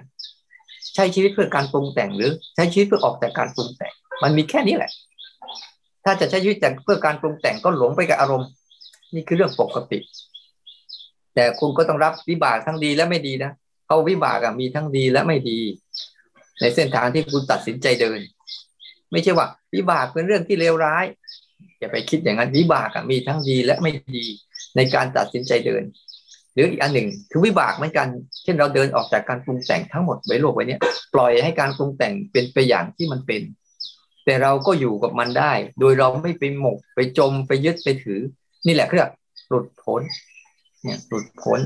[0.94, 3.92] ใช้ชีวิตเพื่อการปรุงแต่งหรือใช้ชีวิตเพื่อออกจากการปรุงแต่ง
[4.22, 4.90] มันมีแค่นี้แหละ
[6.04, 8.48] ถ้าจะใช้ชีวิตแต่เพื่อการปรุงแต่งก็หลงไปกับอารมณ์
[9.14, 9.98] นี่คือเรื่องปกติ
[11.34, 13.50] แต่คุณก็ต้องรับวิบากทั้งดีและไม่ดีนะ
[13.86, 15.60] เขาวิบากมีทั้งดีและไม่ดี
[16.60, 18.20] ในเส้นทางที่คุณตัดสินใจเดิน
[19.10, 21.04] ไม่ใช่ว่าวิบากเป็นเรื่องที่เลวร้าย
[21.78, 24.24] อย่าไปคิดอย่างนั้นวิบากมีทั้งดีและไม่ดี
[24.76, 25.82] ในการตัดสินใจเดิน
[26.54, 28.08] หรืออีกอันหนึ่งคือวิบากเหมือนกัน
[28.42, 30.78] เช่นเราเดินออกจากการปรุงแต่งทั้งหมดไว้โลกไว้นี้
[31.14, 33.42] ปล่อยให้การปรุงแต่งเป็นไปอย่างที่มันเป็น
[34.24, 38.20] แต่เราก็อยู่กับมันได้ โดยเราไม่ไปหมกไปจมไปยึดไปถือ
[38.66, 39.04] นี่แหละคือ
[39.48, 40.00] หลุดพ้น
[40.82, 41.60] เนี่ยหลุดพ้น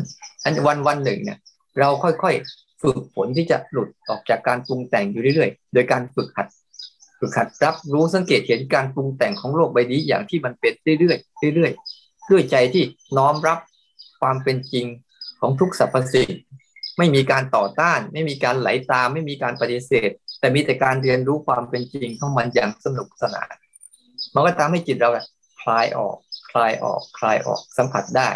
[0.44, 1.38] อันวันวันหนึ่งเนี่ย
[1.78, 6.46] เราค่อยๆฝึกฝนที่จะหลุดออกจากการปรุงแต่งอยู่เรื่อยๆ โดยการฝึกหัด
[7.24, 11.14] ฝึกหัดรับรู้สังเกตเห็นการปรุงแต่งของโลกใบนี้อย่างที่มันเป็นเรื่อ
[11.50, 12.84] ยๆเรื่อยๆด้วยใจที่
[13.16, 13.58] น้อมรับ
[14.20, 14.86] ความเป็นจริง
[15.40, 16.30] ของทุกสรรพสิ่ง
[16.98, 20.10] ไม่มีการต่อต้าน ไม่มีการไหลตาม ไม่มีการปฏิเสธ
[20.40, 23.54] แต่มีแต่การเรียนรู้ความเป็นจริงของมันอย่างสนุกสนาน
[24.34, 25.10] มันก็ทำให้จิตเรา
[25.62, 26.16] คลายออก
[26.50, 28.28] คลายออกคลายออกสัมผัสได้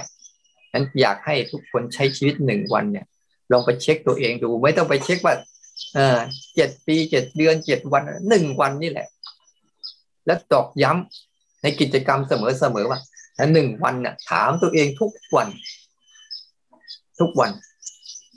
[0.70, 3.06] ฉะนั้นอยากให้ทุกคนใช้ชีวิตหนึ่งวันเนี่ย
[3.52, 5.34] ลองไปเช็คตัวเองดู ไม่ต้องไปเช็คว่า
[5.94, 6.18] เออ
[6.54, 9.08] เจ็ดปีเจ็ดเดือนเจ็ดวันหนึ่งวันนี่แหละ
[10.26, 13.00] แล้วตอกย้ำในกิจกรรมเสมอๆว่า
[13.36, 15.48] ถ้าหนึ่งวันเนี่ยถามตัวเองทุกวัน
[17.20, 17.50] ทุกวัน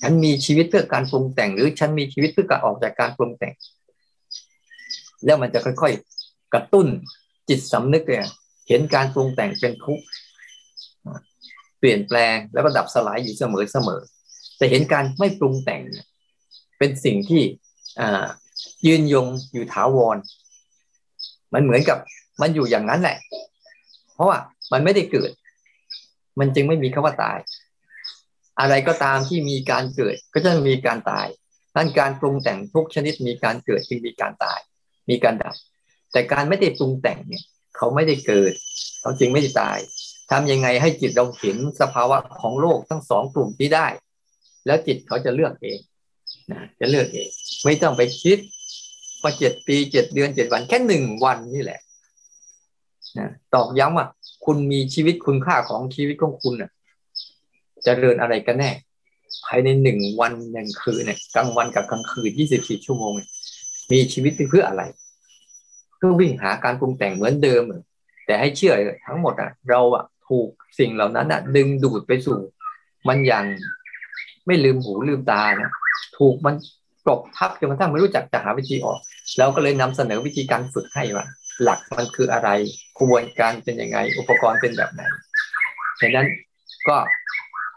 [0.02, 3.54] ฉันมีชีวิตเพื่อการปรุงแต่ง หรือฉันมีชีวิตเพื่อการออกจากการปรุงแต่ง
[5.26, 6.88] แล้วมันจะค่อยๆกระตุ้น
[7.50, 8.20] จิตสำนึกเลย
[8.68, 10.04] เห็นการปรุงแต่งเป็นทุกข์
[11.80, 17.44] เปลี่ยนแปลงแล้วก็ดับสลายอยู่เสมอๆจะเห็นการไม่ปรุงแต่งเป็นสิ่งที่
[18.86, 20.18] ยืนยงอยู่ถาวร
[21.54, 21.98] มันเหมือนกับ
[22.42, 23.18] มันอยู่อย่างนั้นแหละ
[24.14, 24.40] เพราะว่า
[24.72, 25.32] มันไม่ได้เกิด
[26.40, 27.40] มันจึงไม่มีคำว่าตาย
[28.60, 31.28] อะไรก็ตามที่มีการเกิดก็จะมีการตาย
[31.76, 34.60] นั่นการปรุงแต่งทุกชนิดมีการเกิดจึงมีการตาย
[35.10, 35.56] มีการดับ
[36.12, 37.44] แต่การไม่ได้ปรุงแต่งเนี่ย
[37.76, 38.54] เขาไม่ได้เกิด
[39.02, 39.80] เขาจึงไม่ได้ตาย
[40.32, 43.88] ทำยังไงให้จิตเราเห็นสภาวะของโลกทั้งสองกลุ่มที่ได้
[44.66, 45.80] แล้วจิตเขาจะเลือกเอง
[46.52, 47.30] นะจะเลือกเอง
[47.66, 48.38] ไม่ต้องไปคิด
[49.22, 51.80] ว่าเจ็ดปีเจ็ดเดือนเจ็ดวันแค่หนึ่งวันนี่แหละ
[53.18, 54.08] นะตอกย้ำว่า
[54.45, 56.72] คุณมีชีวิตคุณค่าของชีวิตของคุณน่ะ
[57.86, 58.72] จะเริญอะไรกันแน่
[59.45, 63.12] ภายในหนึ่งวันหนึ่งคืนเนี่ยกลางวันกับกลางคืนยี่สิบสี่ชั่วโมง
[63.91, 64.84] มีชีวิตเพื่ออะไร
[65.97, 67.64] เพื่อวิ่งหาการปรุงแต่งเหมือนเดิม
[68.26, 68.74] แต่ให้เชื่อ
[69.08, 72.38] ทั้งหมดอะ เราอะถูกสิ่งเหล่านั้นอะ ดึงดูดไปสู่
[73.08, 73.45] มันอย่าง
[74.50, 75.72] ไม่ลืมหูลืมตาเนะ
[76.18, 76.56] ถูกมัน
[77.06, 79.00] กลบทับจนกระทั่งไม่รู้จักจะหาวิธีออก
[79.38, 81.26] แล้วก็เลยนำเสนอวิธีการฝึกให้ว่า
[81.64, 82.50] หลักมันคืออะไร
[82.97, 85.02] กระบวนการเป็นยังไง อุปกรณ์เป็นแบบไหน
[86.00, 86.28] ฉะนั้น
[86.88, 86.97] ก็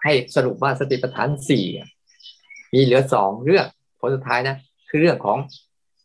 [0.05, 1.67] ให้สรุปว่าสติปัฏฐานสี่
[2.75, 3.67] มีเหลือสองเรื่อง
[4.01, 4.57] ผลสุดท้ายนะ
[4.89, 5.39] คือเรื่องของ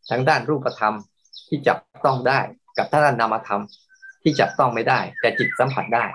[0.10, 0.96] ทางด้านรูปธรรม
[1.48, 2.40] ที่จับต้องได้
[2.78, 3.62] กับทางด้านนามธรรม
[4.22, 6.06] ที่จับต้องไม่ได้ แต่จิตสัมผัสได้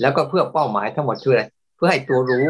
[0.00, 1.44] แล้วก็เพื่อเป้าหมายทั้งหมดคืออะไร
[1.76, 2.46] เพื่อให้ตัวรู้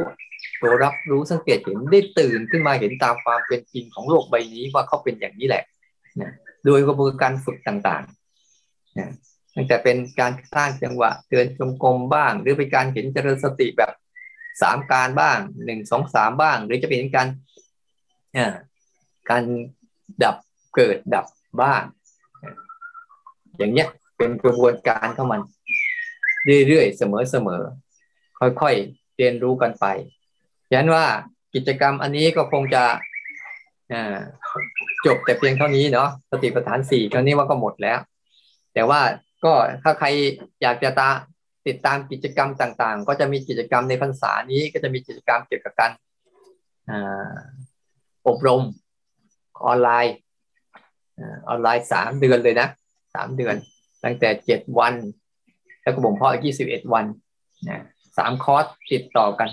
[0.61, 5.65] ตัวรับรู้สังเกตเห็นได้ตื่นขึ้นมาเห็นตามความเป็นจริงของโลกใบนี้ว่าเขาเป็นอย่างนี้แหละ
[6.21, 6.33] นะ
[6.67, 9.11] โดยกระบวนการฝึกต่างๆนะ
[9.55, 13.93] ตั้งแต่เป็นการสร้างจังหวะเตือนจงกรมบ้าง หรือเป็นการเห็นเจริญสติแบบ
[14.63, 17.29] สามการบ้างหนึ่งสองสามบ้าง หรือจะเป็นการ
[19.31, 19.43] การ
[20.23, 20.37] ดับ
[20.75, 21.27] เกิดดับ
[21.63, 21.83] บ้าง
[23.59, 23.89] อย่างเนี้ย
[24.19, 25.41] เป็นกระบวนการเของมัน
[26.67, 29.87] เรื่อยๆเสมอๆค่อยๆเรียนรู้กันไป
[30.73, 31.05] ฉันว่า
[31.55, 32.85] กิจกรรมอันนี้ก็คงจะ
[35.07, 37.99] จบแต่เพียงเท่านี้เนาะสติปัฏฐานสี่เท่านี้ว่าก็หมดแล้ว
[38.75, 39.01] แต่ว่า
[39.45, 39.53] ก็
[39.83, 40.09] ถ้าใคร
[40.63, 41.11] อยากจะตา
[41.67, 45.91] ติดตามกิจกรรมต่างๆ ก็จะมีกิจกรรมในพรรษานี้ก็จะมีกิจกรรมเกี่ยวกับการ
[48.27, 48.63] อบรม
[49.65, 50.15] ออนไลน์
[51.49, 52.69] ออนไลน์สามเดือนเลยนะ
[53.15, 53.55] สามเดือน
[54.05, 54.95] ตั้งแต่เจ็ดวัน
[55.83, 57.05] แล้วก็บ่มเพาะยี่สิบเอ็ดวัน
[57.69, 57.79] นะ
[58.19, 59.49] สามคอร์สติดต่อกัน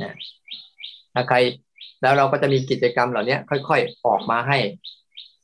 [0.00, 0.12] นะ
[1.14, 1.36] ถ้าใคร
[2.02, 4.58] แล้วเราก็จะมีกิจกรรมเหล่านี้ค่อยๆ ออกมาให้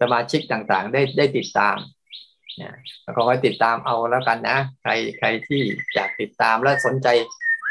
[0.00, 1.76] สมาชิกต่างๆ ได้ได้ติดตาม
[2.62, 5.60] นะแล้วก็ค่อยติดตามเอาแล้วกันนะ ใครใครที่
[5.94, 7.08] อยากติดตามและสนใจ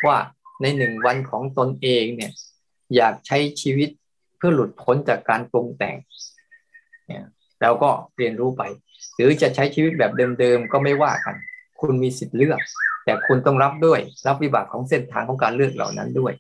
[0.05, 0.17] ว่า
[0.61, 2.31] ในหนึ่งวันของตนเองเนี่ย
[2.95, 3.89] อยากใช้ชีวิต
[4.37, 5.95] เพื่อหลุดพ้นจากการปรุงแต่ง
[7.07, 7.25] เนี่ย
[7.61, 8.63] เราก็เรียนรู้ไป
[9.15, 11.35] หรือจะใช้ชีวิตแบบเดิมๆก็ไม่ว่ากัน
[11.79, 12.59] คุณมีสิทธิ์เลือก
[13.05, 16.33] แต่คุณต้องรับด้วยรับวิบากของเส้นทางของการเลือกเหล่านั้นด้วย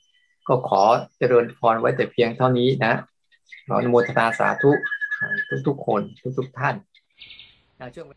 [0.47, 0.81] ก็ขอ
[1.17, 2.93] เจริญพรไว้แต่เพียงเท่านี้นะ
[3.67, 4.71] ขออนุโมทนาสาธุ
[5.67, 6.01] ทุกๆคน
[6.37, 6.75] ทุกๆท่าน
[7.95, 8.07] ช่วง